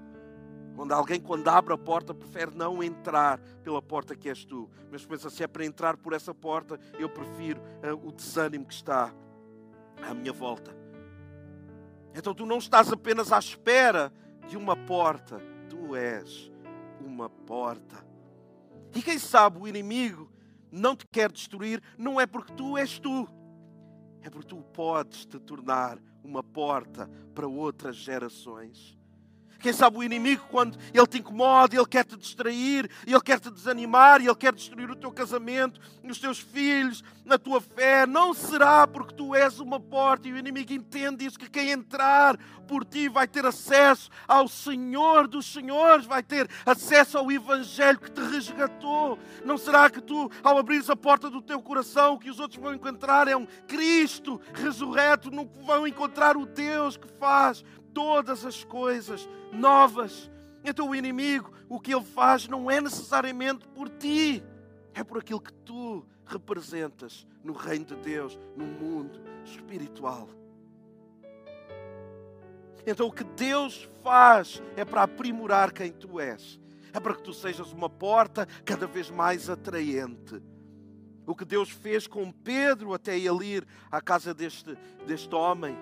Onde 0.77 0.93
alguém, 0.93 1.19
quando 1.19 1.47
abre 1.47 1.73
a 1.73 1.77
porta, 1.77 2.13
prefere 2.13 2.55
não 2.55 2.83
entrar 2.83 3.39
pela 3.63 3.81
porta 3.81 4.15
que 4.15 4.27
és 4.27 4.43
tu. 4.43 4.69
Mas 4.91 5.05
pensa, 5.05 5.29
se 5.29 5.41
é 5.41 5.47
para 5.47 5.65
entrar 5.65 5.95
por 5.95 6.13
essa 6.13 6.33
porta, 6.33 6.77
eu 6.99 7.09
prefiro 7.09 7.61
uh, 7.61 8.07
o 8.07 8.11
desânimo 8.11 8.65
que 8.65 8.73
está 8.73 9.13
à 10.01 10.13
minha 10.13 10.33
volta. 10.33 10.75
Então 12.13 12.33
tu 12.33 12.45
não 12.45 12.57
estás 12.57 12.91
apenas 12.91 13.31
à 13.31 13.39
espera 13.39 14.11
de 14.47 14.55
uma 14.55 14.75
porta, 14.75 15.41
tu 15.69 15.95
és 15.95 16.51
uma 16.99 17.29
porta. 17.29 18.05
E 18.95 19.01
quem 19.01 19.19
sabe 19.19 19.59
o 19.59 19.67
inimigo 19.67 20.31
não 20.71 20.95
te 20.95 21.05
quer 21.07 21.31
destruir, 21.31 21.81
não 21.97 22.19
é 22.19 22.25
porque 22.25 22.53
tu 22.53 22.77
és 22.77 22.99
tu, 22.99 23.27
é 24.21 24.29
porque 24.29 24.47
tu 24.47 24.61
podes 24.73 25.25
te 25.25 25.39
tornar 25.39 25.99
uma 26.23 26.43
porta 26.43 27.09
para 27.33 27.47
outras 27.47 27.95
gerações. 27.95 28.97
Quem 29.65 29.73
sabe 29.73 29.97
o 29.97 30.03
inimigo, 30.03 30.45
quando 30.51 30.77
ele 30.93 31.07
te 31.07 31.17
incomoda, 31.17 31.75
ele 31.75 31.87
quer 31.87 32.05
te 32.05 32.15
distrair, 32.15 32.87
ele 33.03 33.19
quer 33.21 33.39
te 33.39 33.49
desanimar, 33.49 34.21
ele 34.21 34.35
quer 34.35 34.53
destruir 34.53 34.91
o 34.91 34.95
teu 34.95 35.11
casamento, 35.11 35.81
os 36.03 36.19
teus 36.19 36.37
filhos, 36.37 37.03
na 37.25 37.39
tua 37.39 37.59
fé, 37.59 38.05
não 38.05 38.31
será 38.31 38.85
porque 38.85 39.15
tu 39.15 39.33
és 39.33 39.59
uma 39.59 39.79
porta 39.79 40.27
e 40.27 40.33
o 40.33 40.37
inimigo 40.37 40.71
entende 40.71 41.25
isso, 41.25 41.39
que 41.39 41.49
quem 41.49 41.71
entrar 41.71 42.37
por 42.67 42.85
ti 42.85 43.09
vai 43.09 43.27
ter 43.27 43.43
acesso 43.43 44.11
ao 44.27 44.47
Senhor 44.47 45.27
dos 45.27 45.51
Senhores, 45.51 46.05
vai 46.05 46.21
ter 46.21 46.47
acesso 46.63 47.17
ao 47.17 47.31
Evangelho 47.31 47.97
que 47.99 48.11
te 48.11 48.21
resgatou. 48.21 49.17
Não 49.43 49.57
será 49.57 49.89
que 49.89 49.99
tu, 49.99 50.29
ao 50.43 50.59
abrires 50.59 50.91
a 50.91 50.95
porta 50.95 51.27
do 51.27 51.41
teu 51.41 51.59
coração, 51.59 52.19
que 52.19 52.29
os 52.29 52.39
outros 52.39 52.61
vão 52.61 52.75
encontrar 52.75 53.27
é 53.27 53.35
um 53.35 53.47
Cristo 53.67 54.39
ressurreto, 54.53 55.31
não 55.31 55.49
vão 55.65 55.87
encontrar 55.87 56.37
o 56.37 56.45
Deus 56.45 56.97
que 56.97 57.07
faz 57.07 57.63
todas 57.95 58.45
as 58.45 58.63
coisas 58.65 59.27
novas. 59.51 60.29
Então 60.63 60.89
o 60.89 60.95
inimigo, 60.95 61.51
o 61.69 61.79
que 61.79 61.95
ele 61.95 62.03
faz 62.03 62.47
não 62.47 62.69
é 62.69 62.81
necessariamente 62.81 63.65
por 63.69 63.89
ti, 63.89 64.43
é 64.93 65.03
por 65.03 65.17
aquilo 65.17 65.39
que 65.39 65.53
tu 65.53 66.05
representas 66.25 67.25
no 67.43 67.53
reino 67.53 67.85
de 67.85 67.95
Deus, 67.95 68.37
no 68.55 68.65
mundo 68.65 69.21
espiritual. 69.45 70.27
Então 72.85 73.07
o 73.07 73.11
que 73.11 73.23
Deus 73.23 73.89
faz 74.03 74.61
é 74.75 74.83
para 74.83 75.03
aprimorar 75.03 75.71
quem 75.71 75.91
tu 75.91 76.19
és, 76.19 76.59
é 76.93 76.99
para 76.99 77.15
que 77.15 77.23
tu 77.23 77.33
sejas 77.33 77.71
uma 77.71 77.89
porta 77.89 78.45
cada 78.65 78.85
vez 78.85 79.09
mais 79.09 79.49
atraente. 79.49 80.41
O 81.25 81.35
que 81.35 81.45
Deus 81.45 81.69
fez 81.69 82.05
com 82.05 82.31
Pedro 82.31 82.93
até 82.93 83.17
ele 83.17 83.45
ir 83.45 83.67
à 83.89 83.99
casa 83.99 84.33
deste, 84.33 84.77
deste 85.07 85.33
homem 85.33 85.75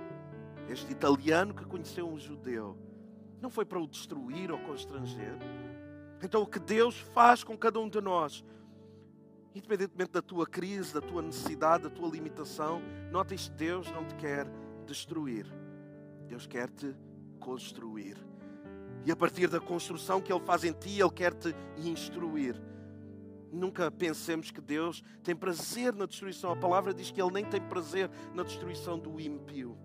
este 0.69 0.91
italiano 0.91 1.53
que 1.53 1.65
conheceu 1.65 2.07
um 2.07 2.17
judeu, 2.17 2.77
não 3.41 3.49
foi 3.49 3.65
para 3.65 3.79
o 3.79 3.87
destruir 3.87 4.51
ou 4.51 4.59
constranger. 4.59 5.37
Então, 6.21 6.41
o 6.41 6.47
que 6.47 6.59
Deus 6.59 6.97
faz 6.97 7.43
com 7.43 7.57
cada 7.57 7.79
um 7.79 7.89
de 7.89 7.99
nós, 7.99 8.43
independentemente 9.53 10.11
da 10.11 10.21
tua 10.21 10.47
crise, 10.47 10.93
da 10.93 11.01
tua 11.01 11.21
necessidade, 11.21 11.83
da 11.83 11.89
tua 11.89 12.09
limitação, 12.09 12.81
nota 13.11 13.35
isto: 13.35 13.53
Deus 13.55 13.91
não 13.91 14.05
te 14.05 14.15
quer 14.15 14.47
destruir, 14.85 15.45
Deus 16.27 16.47
quer 16.47 16.69
te 16.69 16.95
construir. 17.39 18.17
E 19.05 19.11
a 19.11 19.15
partir 19.15 19.47
da 19.49 19.59
construção 19.59 20.21
que 20.21 20.31
Ele 20.31 20.45
faz 20.45 20.63
em 20.63 20.71
ti, 20.71 21.01
Ele 21.01 21.11
quer 21.11 21.33
te 21.33 21.53
instruir. 21.77 22.55
Nunca 23.51 23.91
pensemos 23.91 24.49
que 24.49 24.61
Deus 24.61 25.03
tem 25.21 25.35
prazer 25.35 25.93
na 25.93 26.05
destruição. 26.05 26.51
A 26.51 26.55
palavra 26.55 26.93
diz 26.93 27.11
que 27.11 27.21
Ele 27.21 27.31
nem 27.31 27.45
tem 27.45 27.61
prazer 27.61 28.09
na 28.33 28.43
destruição 28.43 28.97
do 28.97 29.19
ímpio. 29.19 29.77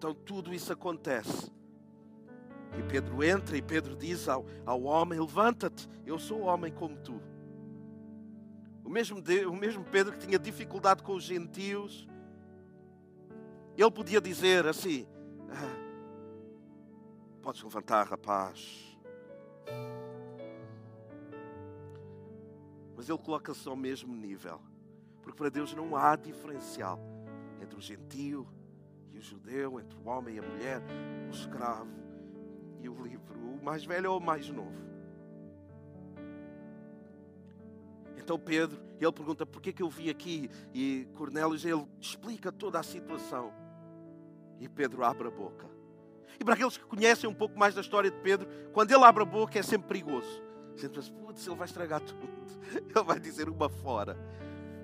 Então 0.00 0.14
tudo 0.14 0.54
isso 0.54 0.72
acontece. 0.72 1.52
E 2.78 2.82
Pedro 2.84 3.22
entra 3.22 3.54
e 3.54 3.60
Pedro 3.60 3.94
diz 3.94 4.30
ao, 4.30 4.46
ao 4.64 4.84
homem: 4.84 5.20
Levanta-te, 5.20 5.86
eu 6.06 6.18
sou 6.18 6.40
homem 6.40 6.72
como 6.72 6.96
tu. 6.96 7.20
O 8.82 8.88
mesmo, 8.88 9.22
o 9.46 9.54
mesmo 9.54 9.84
Pedro 9.84 10.14
que 10.14 10.26
tinha 10.26 10.38
dificuldade 10.38 11.02
com 11.02 11.12
os 11.12 11.22
gentios, 11.22 12.08
ele 13.76 13.90
podia 13.90 14.22
dizer 14.22 14.66
assim: 14.66 15.06
ah, 15.50 15.76
Podes 17.42 17.62
levantar, 17.62 18.06
rapaz. 18.06 18.98
Mas 22.96 23.06
ele 23.06 23.18
coloca-se 23.18 23.68
ao 23.68 23.76
mesmo 23.76 24.16
nível, 24.16 24.62
porque 25.20 25.36
para 25.36 25.50
Deus 25.50 25.74
não 25.74 25.94
há 25.94 26.16
diferencial 26.16 26.98
entre 27.60 27.76
o 27.76 27.82
gentio 27.82 28.48
o 29.20 29.22
judeu, 29.22 29.78
entre 29.78 29.98
o 29.98 30.08
homem 30.08 30.36
e 30.36 30.38
a 30.38 30.42
mulher, 30.42 30.82
o 31.28 31.30
escravo 31.30 31.90
e 32.80 32.88
o 32.88 33.02
livre, 33.02 33.36
o 33.36 33.62
mais 33.62 33.84
velho 33.84 34.12
ou 34.12 34.18
o 34.18 34.22
mais 34.22 34.48
novo. 34.48 34.80
Então 38.16 38.38
Pedro, 38.38 38.80
ele 38.98 39.12
pergunta 39.12 39.44
por 39.44 39.60
que, 39.60 39.72
que 39.72 39.82
eu 39.82 39.90
vim 39.90 40.08
aqui 40.08 40.50
e 40.72 41.06
Cornélio, 41.14 41.54
ele 41.54 41.86
explica 42.00 42.50
toda 42.50 42.78
a 42.78 42.82
situação. 42.82 43.52
E 44.58 44.68
Pedro 44.68 45.04
abre 45.04 45.28
a 45.28 45.30
boca. 45.30 45.68
E 46.38 46.44
para 46.44 46.54
aqueles 46.54 46.76
que 46.76 46.84
conhecem 46.84 47.28
um 47.28 47.34
pouco 47.34 47.58
mais 47.58 47.74
da 47.74 47.80
história 47.80 48.10
de 48.10 48.18
Pedro, 48.18 48.48
quando 48.72 48.90
ele 48.90 49.04
abre 49.04 49.22
a 49.22 49.26
boca 49.26 49.58
é 49.58 49.62
sempre 49.62 49.88
perigoso. 49.88 50.42
Sempre 50.76 51.00
pensa, 51.00 51.12
putz, 51.12 51.46
ele 51.46 51.56
vai 51.56 51.66
estragar 51.66 52.00
tudo. 52.00 52.30
Ele 52.72 53.04
vai 53.04 53.18
dizer 53.18 53.48
uma 53.48 53.68
fora. 53.68 54.16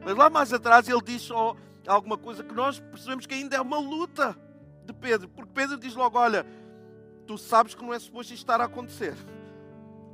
Mas 0.05 0.17
lá 0.17 0.29
mais 0.29 0.53
atrás 0.53 0.89
ele 0.89 1.01
diz 1.03 1.23
só 1.23 1.57
alguma 1.87 2.19
coisa 2.19 2.43
que 2.43 2.55
nós 2.55 2.79
percebemos 2.79 3.27
que 3.27 3.35
ainda 3.35 3.57
é 3.57 3.61
uma 3.61 3.79
luta 3.79 4.37
de 4.85 4.93
Pedro, 4.93 5.29
porque 5.29 5.53
Pedro 5.53 5.77
diz 5.77 5.95
logo: 5.95 6.19
Olha, 6.19 6.47
tu 7.27 7.37
sabes 7.37 7.75
que 7.75 7.83
não 7.83 7.93
é 7.93 7.99
suposto 7.99 8.33
isto 8.33 8.43
estar 8.43 8.61
a 8.61 8.65
acontecer. 8.65 9.15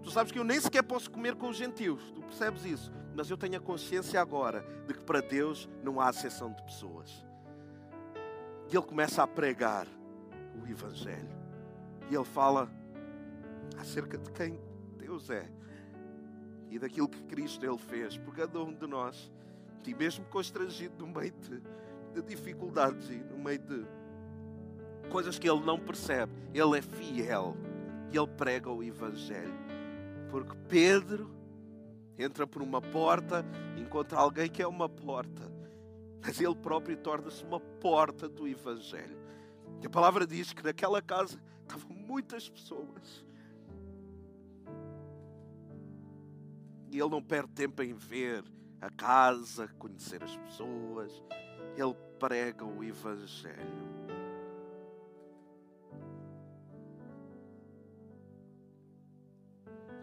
Tu 0.02 0.10
sabes 0.10 0.32
que 0.32 0.38
eu 0.38 0.44
nem 0.44 0.60
sequer 0.60 0.82
posso 0.82 1.10
comer 1.10 1.36
com 1.36 1.48
os 1.48 1.56
gentios, 1.56 2.02
tu 2.12 2.20
percebes 2.22 2.64
isso? 2.64 2.92
Mas 3.14 3.30
eu 3.30 3.36
tenho 3.36 3.56
a 3.56 3.60
consciência 3.60 4.20
agora 4.20 4.64
de 4.86 4.94
que 4.94 5.04
para 5.04 5.20
Deus 5.20 5.68
não 5.82 6.00
há 6.00 6.10
exceção 6.10 6.52
de 6.52 6.62
pessoas. 6.62 7.24
E 8.70 8.76
ele 8.76 8.86
começa 8.86 9.22
a 9.22 9.26
pregar 9.26 9.86
o 10.60 10.66
Evangelho. 10.66 11.28
E 12.10 12.14
ele 12.14 12.24
fala 12.24 12.70
acerca 13.78 14.18
de 14.18 14.30
quem 14.32 14.58
Deus 14.96 15.30
é 15.30 15.48
e 16.70 16.78
daquilo 16.78 17.08
que 17.08 17.22
Cristo 17.24 17.64
ele 17.66 17.76
fez 17.76 18.16
por 18.16 18.34
cada 18.34 18.58
um 18.60 18.72
de 18.72 18.86
nós. 18.86 19.30
E 19.86 19.94
mesmo 19.94 20.24
constrangido 20.26 20.94
no 20.98 21.12
meio 21.12 21.32
de, 21.32 21.60
de 22.14 22.22
dificuldades 22.22 23.10
e 23.10 23.16
no 23.16 23.38
meio 23.38 23.58
de 23.58 23.84
coisas 25.10 25.38
que 25.38 25.48
ele 25.48 25.60
não 25.60 25.78
percebe, 25.78 26.32
ele 26.54 26.78
é 26.78 26.82
fiel 26.82 27.56
e 28.10 28.16
ele 28.16 28.28
prega 28.28 28.70
o 28.70 28.82
Evangelho. 28.82 29.52
Porque 30.30 30.56
Pedro 30.68 31.30
entra 32.16 32.46
por 32.46 32.62
uma 32.62 32.80
porta, 32.80 33.44
encontra 33.76 34.18
alguém 34.18 34.48
que 34.48 34.62
é 34.62 34.66
uma 34.66 34.88
porta, 34.88 35.50
mas 36.20 36.40
ele 36.40 36.54
próprio 36.54 36.96
torna-se 36.96 37.44
uma 37.44 37.60
porta 37.60 38.28
do 38.28 38.46
Evangelho. 38.46 39.18
E 39.82 39.86
a 39.86 39.90
palavra 39.90 40.26
diz 40.26 40.52
que 40.52 40.62
naquela 40.62 41.02
casa 41.02 41.42
estavam 41.62 41.90
muitas 41.96 42.48
pessoas. 42.48 43.26
E 46.90 46.98
ele 46.98 47.08
não 47.08 47.22
perde 47.22 47.52
tempo 47.52 47.82
em 47.82 47.94
ver 47.94 48.44
a 48.82 48.90
casa, 48.90 49.68
conhecer 49.78 50.22
as 50.22 50.36
pessoas. 50.36 51.22
Ele 51.76 51.94
prega 52.18 52.64
o 52.64 52.82
Evangelho. 52.82 53.92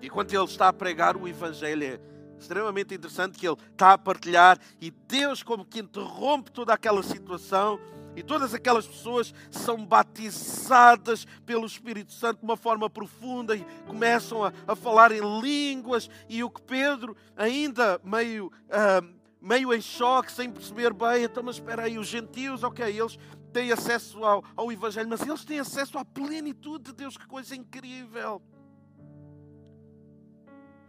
E 0.02 0.10
quando 0.10 0.34
ele 0.34 0.44
está 0.46 0.70
a 0.70 0.74
pregar 0.74 1.18
o 1.18 1.28
Evangelho, 1.28 1.84
é 1.84 2.00
extremamente 2.40 2.96
interessante 2.96 3.38
que 3.38 3.46
ele 3.46 3.58
está 3.72 3.94
a 3.94 3.98
partilhar 3.98 4.58
e 4.80 4.90
Deus, 4.90 5.44
como 5.44 5.66
que 5.66 5.80
interrompe 5.80 6.50
toda 6.52 6.74
aquela 6.74 7.04
situação 7.04 7.78
e 8.20 8.24
todas 8.24 8.54
aquelas 8.54 8.86
pessoas 8.86 9.34
são 9.50 9.86
batizadas 9.86 11.26
pelo 11.46 11.66
Espírito 11.66 12.12
Santo 12.12 12.40
de 12.40 12.44
uma 12.44 12.58
forma 12.58 12.90
profunda 12.90 13.56
e 13.56 13.66
começam 13.88 14.44
a, 14.44 14.52
a 14.68 14.76
falar 14.76 15.14
em 15.14 15.22
línguas. 15.40 16.10
E 16.28 16.44
o 16.44 16.50
que 16.50 16.62
Pedro, 16.62 17.16
ainda 17.34 17.98
meio, 18.04 18.48
uh, 18.48 19.08
meio 19.42 19.74
em 19.74 19.80
choque, 19.80 20.34
sem 20.34 20.52
perceber 20.52 20.94
bem, 20.94 21.24
então, 21.24 21.42
mas 21.42 21.56
espera 21.56 21.84
aí, 21.84 21.98
os 21.98 22.08
gentios, 22.08 22.62
ok, 22.62 22.86
eles 22.86 23.18
têm 23.54 23.72
acesso 23.72 24.22
ao, 24.26 24.44
ao 24.54 24.70
Evangelho, 24.70 25.08
mas 25.08 25.22
eles 25.26 25.46
têm 25.46 25.60
acesso 25.60 25.98
à 25.98 26.04
plenitude 26.04 26.92
de 26.92 26.94
Deus, 26.94 27.16
que 27.16 27.26
coisa 27.26 27.56
incrível. 27.56 28.42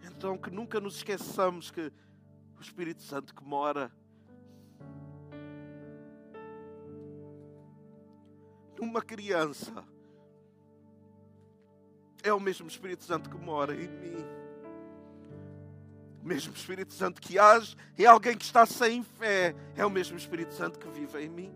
Então, 0.03 0.37
que 0.37 0.51
nunca 0.51 0.81
nos 0.81 0.97
esqueçamos 0.97 1.71
que 1.71 1.93
o 2.59 2.61
Espírito 2.61 3.03
Santo 3.03 3.33
que 3.33 3.45
mora 3.45 3.93
numa 8.81 9.03
criança 9.03 9.85
é 12.23 12.33
o 12.33 12.40
mesmo 12.40 12.66
Espírito 12.66 13.05
Santo 13.05 13.31
que 13.31 13.37
mora 13.37 13.75
em 13.75 13.88
mim. 13.88 14.25
O 16.23 16.27
mesmo 16.27 16.55
Espírito 16.55 16.93
Santo 16.93 17.21
que 17.21 17.38
age 17.38 17.77
é 17.97 18.07
alguém 18.07 18.37
que 18.37 18.45
está 18.45 18.66
sem 18.66 19.03
fé. 19.03 19.55
É 19.75 19.85
o 19.85 19.90
mesmo 19.90 20.16
Espírito 20.16 20.53
Santo 20.55 20.79
que 20.79 20.88
vive 20.88 21.19
em 21.25 21.29
mim. 21.29 21.55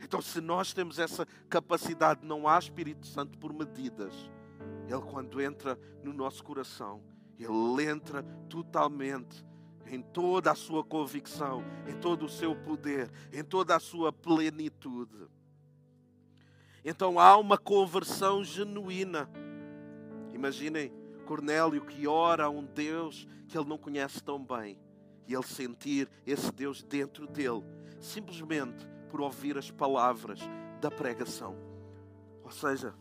Então, 0.00 0.22
se 0.22 0.40
nós 0.40 0.72
temos 0.72 0.98
essa 0.98 1.26
capacidade, 1.48 2.24
não 2.24 2.48
há 2.48 2.58
Espírito 2.58 3.06
Santo 3.06 3.36
por 3.38 3.52
medidas. 3.52 4.14
Ele, 4.86 5.02
quando 5.02 5.40
entra 5.40 5.78
no 6.02 6.12
nosso 6.12 6.42
coração, 6.42 7.02
ele 7.38 7.84
entra 7.86 8.22
totalmente 8.48 9.44
em 9.86 10.00
toda 10.00 10.50
a 10.50 10.54
sua 10.54 10.84
convicção, 10.84 11.62
em 11.86 11.94
todo 11.94 12.26
o 12.26 12.28
seu 12.28 12.54
poder, 12.54 13.10
em 13.32 13.42
toda 13.42 13.76
a 13.76 13.80
sua 13.80 14.12
plenitude. 14.12 15.28
Então 16.88 17.20
há 17.20 17.36
uma 17.36 17.58
conversão 17.58 18.42
genuína. 18.42 19.28
Imaginem 20.32 20.90
Cornélio 21.26 21.84
que 21.84 22.08
ora 22.08 22.46
a 22.46 22.48
um 22.48 22.64
Deus 22.64 23.28
que 23.46 23.58
ele 23.58 23.68
não 23.68 23.76
conhece 23.76 24.24
tão 24.24 24.42
bem 24.42 24.80
e 25.26 25.34
ele 25.34 25.46
sentir 25.46 26.08
esse 26.26 26.50
Deus 26.50 26.82
dentro 26.82 27.26
dele, 27.26 27.62
simplesmente 28.00 28.88
por 29.10 29.20
ouvir 29.20 29.58
as 29.58 29.70
palavras 29.70 30.40
da 30.80 30.90
pregação. 30.90 31.54
Ou 32.42 32.50
seja, 32.50 32.94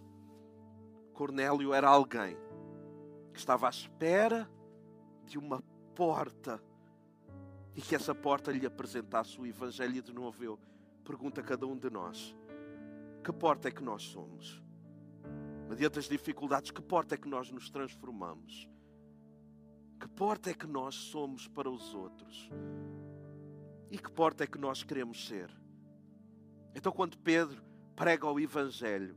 Cornélio 1.13 1.73
era 1.73 1.87
alguém 1.87 2.35
que 3.31 3.39
estava 3.39 3.67
à 3.67 3.69
espera 3.69 4.49
de 5.25 5.37
uma 5.37 5.63
porta 5.95 6.61
e 7.73 7.81
que 7.81 7.95
essa 7.95 8.13
porta 8.13 8.51
lhe 8.51 8.65
apresentasse 8.65 9.39
o 9.39 9.45
Evangelho 9.45 10.01
de 10.01 10.11
novo 10.11 10.43
eu 10.43 10.59
pergunto 11.05 11.39
a 11.39 11.43
cada 11.43 11.65
um 11.65 11.77
de 11.77 11.89
nós: 11.89 12.35
que 13.27 13.33
porta 13.33 13.67
é 13.67 13.71
que 13.71 13.83
nós 13.83 14.03
somos? 14.03 14.63
Mediante 15.67 15.99
as 15.99 16.07
dificuldades, 16.07 16.71
que 16.71 16.81
porta 16.81 17.15
é 17.15 17.17
que 17.17 17.27
nós 17.27 17.51
nos 17.51 17.69
transformamos? 17.69 18.69
Que 19.99 20.07
porta 20.07 20.49
é 20.49 20.53
que 20.53 20.65
nós 20.65 20.95
somos 20.95 21.45
para 21.45 21.69
os 21.69 21.93
outros? 21.93 22.49
E 23.91 23.97
que 23.97 24.09
porta 24.09 24.45
é 24.45 24.47
que 24.47 24.57
nós 24.57 24.81
queremos 24.81 25.27
ser? 25.27 25.51
Então, 26.73 26.89
quando 26.89 27.17
Pedro 27.17 27.61
prega 27.97 28.31
o 28.31 28.39
Evangelho, 28.39 29.13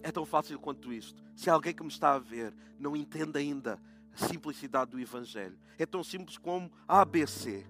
é 0.00 0.12
tão 0.12 0.24
fácil 0.24 0.60
quanto 0.60 0.92
isto. 0.92 1.20
Se 1.34 1.50
alguém 1.50 1.74
que 1.74 1.82
me 1.82 1.90
está 1.90 2.14
a 2.14 2.20
ver 2.20 2.54
não 2.78 2.94
entende 2.94 3.36
ainda 3.36 3.82
a 4.12 4.16
simplicidade 4.16 4.92
do 4.92 5.00
Evangelho, 5.00 5.58
é 5.76 5.84
tão 5.84 6.04
simples 6.04 6.38
como 6.38 6.70
ABC. 6.86 7.66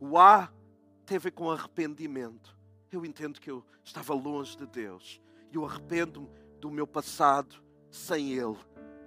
O 0.00 0.16
A 0.16 0.52
tem 1.04 1.16
a 1.16 1.20
ver 1.20 1.32
com 1.32 1.50
arrependimento. 1.50 2.55
Eu 2.90 3.04
entendo 3.04 3.40
que 3.40 3.50
eu 3.50 3.64
estava 3.84 4.14
longe 4.14 4.56
de 4.56 4.66
Deus. 4.66 5.20
E 5.52 5.56
eu 5.56 5.64
arrependo-me 5.64 6.28
do 6.60 6.70
meu 6.70 6.86
passado 6.86 7.56
sem 7.90 8.32
Ele. 8.32 8.56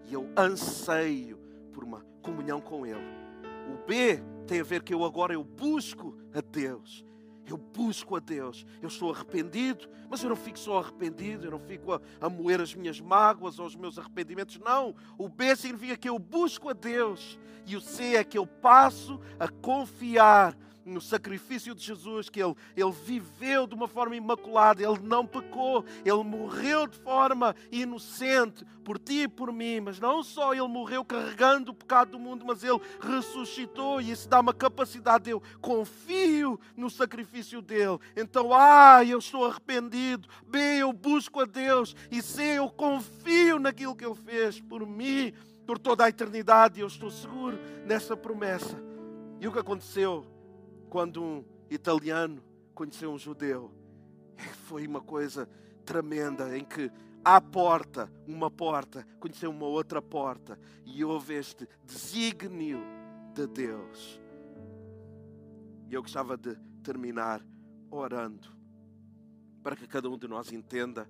E 0.06 0.14
eu 0.14 0.30
anseio 0.38 1.38
por 1.74 1.84
uma 1.84 2.02
comunhão 2.22 2.60
com 2.60 2.86
Ele. 2.86 3.20
O 3.74 3.86
B 3.86 4.22
tem 4.48 4.60
a 4.60 4.64
ver 4.64 4.84
que 4.84 4.94
eu 4.94 5.04
agora 5.04 5.34
eu 5.34 5.44
busco 5.44 6.18
a 6.34 6.42
Deus. 6.42 7.06
Eu 7.46 7.58
busco 7.58 8.16
a 8.16 8.20
Deus. 8.20 8.66
Eu 8.82 8.88
estou 8.88 9.12
arrependido, 9.12 9.90
mas 10.10 10.22
eu 10.24 10.30
não 10.30 10.36
fico 10.36 10.60
só 10.60 10.80
arrependido, 10.80 11.46
eu 11.46 11.52
não 11.52 11.60
fico 11.60 11.94
a, 11.94 12.02
a 12.22 12.30
moer 12.30 12.62
as 12.62 12.76
minhas 12.76 13.00
mágoas 13.00 13.60
ou 13.60 13.66
os 13.66 13.76
meus 13.76 13.98
arrependimentos. 13.98 14.60
Não. 14.60 14.96
O 15.18 15.28
B 15.30 15.56
significa 15.56 15.98
que 15.98 16.10
eu 16.10 16.20
busco 16.20 16.70
a 16.70 16.74
Deus. 16.74 17.40
E 17.66 17.76
o 17.76 17.82
C 17.82 18.16
é 18.16 18.24
que 18.24 18.38
eu 18.38 18.46
passo 18.46 19.20
a 19.40 19.48
confiar 19.48 20.58
no 20.90 21.02
sacrifício 21.02 21.74
de 21.74 21.84
Jesus, 21.84 22.30
que 22.30 22.42
ele, 22.42 22.56
ele 22.76 22.92
viveu 22.92 23.68
de 23.68 23.76
uma 23.76 23.88
forma 23.88 24.16
imaculada, 24.16 24.84
ele 24.84 25.00
não 25.02 25.26
pecou, 25.26 25.86
ele 26.04 26.24
morreu 26.24 26.88
de 26.88 26.98
forma 26.98 27.56
inocente 27.72 28.66
por 28.84 28.98
ti 28.98 29.24
e 29.24 29.28
por 29.28 29.52
mim, 29.54 29.82
mas 29.82 30.00
não 30.00 30.24
só 30.24 30.54
ele 30.54 30.68
morreu 30.68 31.06
carregando 31.06 31.72
o 31.72 31.76
pecado 31.76 32.12
do 32.12 32.20
mundo, 32.20 32.44
mas 32.46 32.64
ele 32.64 32.80
ressuscitou 33.00 34.02
e 34.02 34.12
isso 34.12 34.28
dá 34.28 34.40
uma 34.40 34.54
capacidade. 34.54 35.30
Eu 35.30 35.42
confio 35.62 36.60
no 36.76 36.90
sacrifício 36.90 37.62
dele, 37.62 38.00
então, 38.16 38.54
A, 38.54 39.04
eu 39.06 39.20
estou 39.20 39.46
arrependido, 39.46 40.28
B, 40.48 40.60
eu 40.80 40.92
busco 40.92 41.42
a 41.42 41.46
Deus, 41.46 41.96
e 42.12 42.22
C, 42.22 42.58
eu 42.58 42.70
confio 42.70 43.60
naquilo 43.60 43.96
que 43.96 44.06
ele 44.06 44.16
fez 44.16 44.60
por 44.60 44.86
mim 44.86 45.34
por 45.70 45.78
toda 45.78 46.06
a 46.06 46.10
eternidade, 46.10 46.80
eu 46.80 46.88
estou 46.88 47.12
seguro 47.12 47.60
nessa 47.86 48.18
promessa. 48.18 48.76
E 49.40 49.48
o 49.48 49.52
que 49.52 49.60
aconteceu? 49.60 50.26
Quando 50.90 51.24
um 51.24 51.46
italiano 51.70 52.44
conheceu 52.74 53.12
um 53.12 53.18
judeu. 53.18 53.72
Foi 54.66 54.86
uma 54.88 55.02
coisa 55.02 55.48
tremenda 55.86 56.58
em 56.58 56.64
que 56.64 56.92
à 57.24 57.40
porta, 57.40 58.12
uma 58.28 58.50
porta, 58.50 59.06
conheceu 59.20 59.52
uma 59.52 59.66
outra 59.66 60.02
porta 60.02 60.60
e 60.86 61.04
houve 61.04 61.36
este 61.36 61.68
desígnio 61.84 62.80
de 63.34 63.46
Deus. 63.48 64.22
E 65.90 65.94
eu 65.94 66.02
gostava 66.02 66.38
de 66.38 66.56
terminar 66.84 67.46
orando 67.92 68.50
para 69.62 69.76
que 69.76 69.88
cada 69.88 70.10
um 70.10 70.18
de 70.18 70.28
nós 70.28 70.52
entenda 70.52 71.10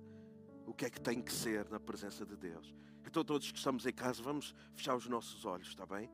o 0.66 0.74
que 0.74 0.84
é 0.84 0.90
que 0.90 1.00
tem 1.00 1.20
que 1.20 1.32
ser 1.32 1.68
na 1.70 1.78
presença 1.78 2.24
de 2.26 2.36
Deus. 2.36 2.74
Então, 3.06 3.24
todos 3.24 3.50
que 3.50 3.58
estamos 3.58 3.86
em 3.86 3.92
casa, 3.92 4.22
vamos 4.22 4.54
fechar 4.72 4.94
os 4.94 5.08
nossos 5.08 5.44
olhos, 5.44 5.68
está 5.68 5.84
bem? 5.84 6.10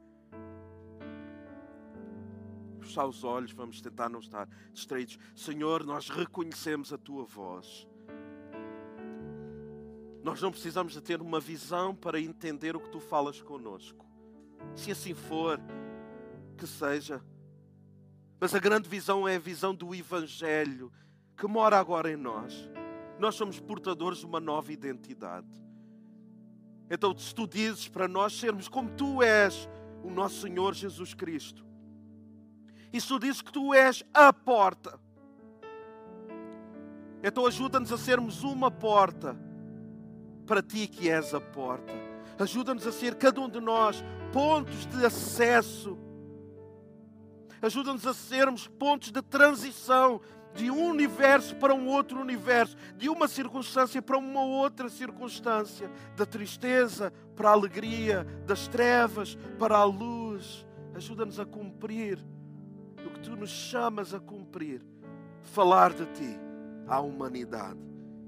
Fechar 2.87 3.07
os 3.07 3.25
olhos, 3.25 3.53
vamos 3.53 3.81
tentar 3.81 4.09
não 4.09 4.21
estar 4.21 4.49
distraídos. 4.73 5.19
Senhor, 5.35 5.85
nós 5.85 6.09
reconhecemos 6.09 6.93
a 6.93 6.99
tua 6.99 7.25
voz. 7.25 7.87
Nós 10.23 10.41
não 10.41 10.51
precisamos 10.51 10.93
de 10.93 11.01
ter 11.01 11.21
uma 11.21 11.39
visão 11.39 11.95
para 11.95 12.21
entender 12.21 12.75
o 12.75 12.81
que 12.81 12.91
tu 12.91 12.99
falas 12.99 13.41
conosco. 13.41 14.07
Se 14.75 14.91
assim 14.91 15.15
for, 15.15 15.61
que 16.57 16.67
seja. 16.67 17.23
Mas 18.41 18.55
a 18.55 18.59
grande 18.59 18.89
visão 18.89 19.29
é 19.29 19.37
a 19.37 19.41
visão 19.41 19.75
do 19.75 19.95
Evangelho 19.95 20.93
que 21.37 21.47
mora 21.47 21.79
agora 21.79 22.11
em 22.11 22.17
nós. 22.17 22.69
Nós 23.19 23.35
somos 23.35 23.61
portadores 23.61 24.19
de 24.19 24.27
uma 24.27 24.41
nova 24.41 24.73
identidade. 24.73 25.47
Então, 26.91 27.17
se 27.17 27.35
tu 27.35 27.47
dizes 27.47 27.89
para 27.89 28.07
nós 28.09 28.39
sermos 28.39 28.69
como 28.69 28.91
tu 28.91 29.23
és, 29.23 29.69
o 30.03 30.11
nosso 30.11 30.41
Senhor 30.41 30.75
Jesus 30.75 31.15
Cristo, 31.15 31.65
tu 32.93 33.19
dizes 33.19 33.43
que 33.43 33.53
tu 33.53 33.75
és 33.75 34.03
a 34.13 34.33
porta, 34.33 34.99
então 37.23 37.47
ajuda-nos 37.47 37.93
a 37.93 37.99
sermos 37.99 38.45
uma 38.45 38.71
porta 38.71 39.37
para 40.47 40.63
ti 40.63 40.87
que 40.87 41.11
és 41.11 41.35
a 41.35 41.41
porta. 41.41 41.93
Ajuda-nos 42.39 42.87
a 42.87 42.93
ser 42.93 43.15
cada 43.17 43.41
um 43.41 43.49
de 43.49 43.61
nós 43.61 44.05
pontos 44.33 44.87
de 44.87 45.05
acesso. 45.05 45.99
Ajuda-nos 47.61 48.07
a 48.07 48.15
sermos 48.15 48.69
pontos 48.69 49.11
de 49.11 49.23
transição 49.23 50.21
de 50.55 50.71
um 50.71 50.89
universo 50.89 51.57
para 51.57 51.75
um 51.75 51.89
outro 51.89 52.21
universo, 52.21 52.77
de 52.97 53.09
uma 53.09 53.27
circunstância 53.27 54.01
para 54.01 54.17
uma 54.17 54.43
outra 54.43 54.89
circunstância, 54.89 55.91
da 56.17 56.25
tristeza 56.25 57.13
para 57.35 57.51
a 57.51 57.53
alegria, 57.53 58.25
das 58.47 58.69
trevas 58.69 59.37
para 59.59 59.77
a 59.77 59.85
luz. 59.85 60.67
Ajuda-nos 60.95 61.41
a 61.41 61.45
cumprir 61.45 62.25
que 63.17 63.31
tu 63.31 63.37
nos 63.37 63.51
chamas 63.51 64.13
a 64.13 64.21
cumprir, 64.21 64.83
falar 65.43 65.93
de 65.93 66.05
ti 66.07 66.39
à 66.87 67.01
humanidade. 67.01 67.81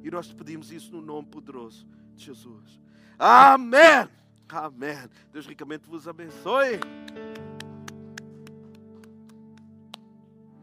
E 0.03 0.11
nós 0.11 0.27
te 0.29 0.35
pedimos 0.35 0.73
isso 0.73 0.93
no 0.93 1.03
nome 1.03 1.29
poderoso 1.29 1.87
de 2.15 2.25
Jesus. 2.25 2.81
Amém. 3.19 4.09
Amém. 4.49 5.09
Deus 5.31 5.47
ricamente 5.47 5.89
vos 5.89 6.09
abençoe. 6.09 6.81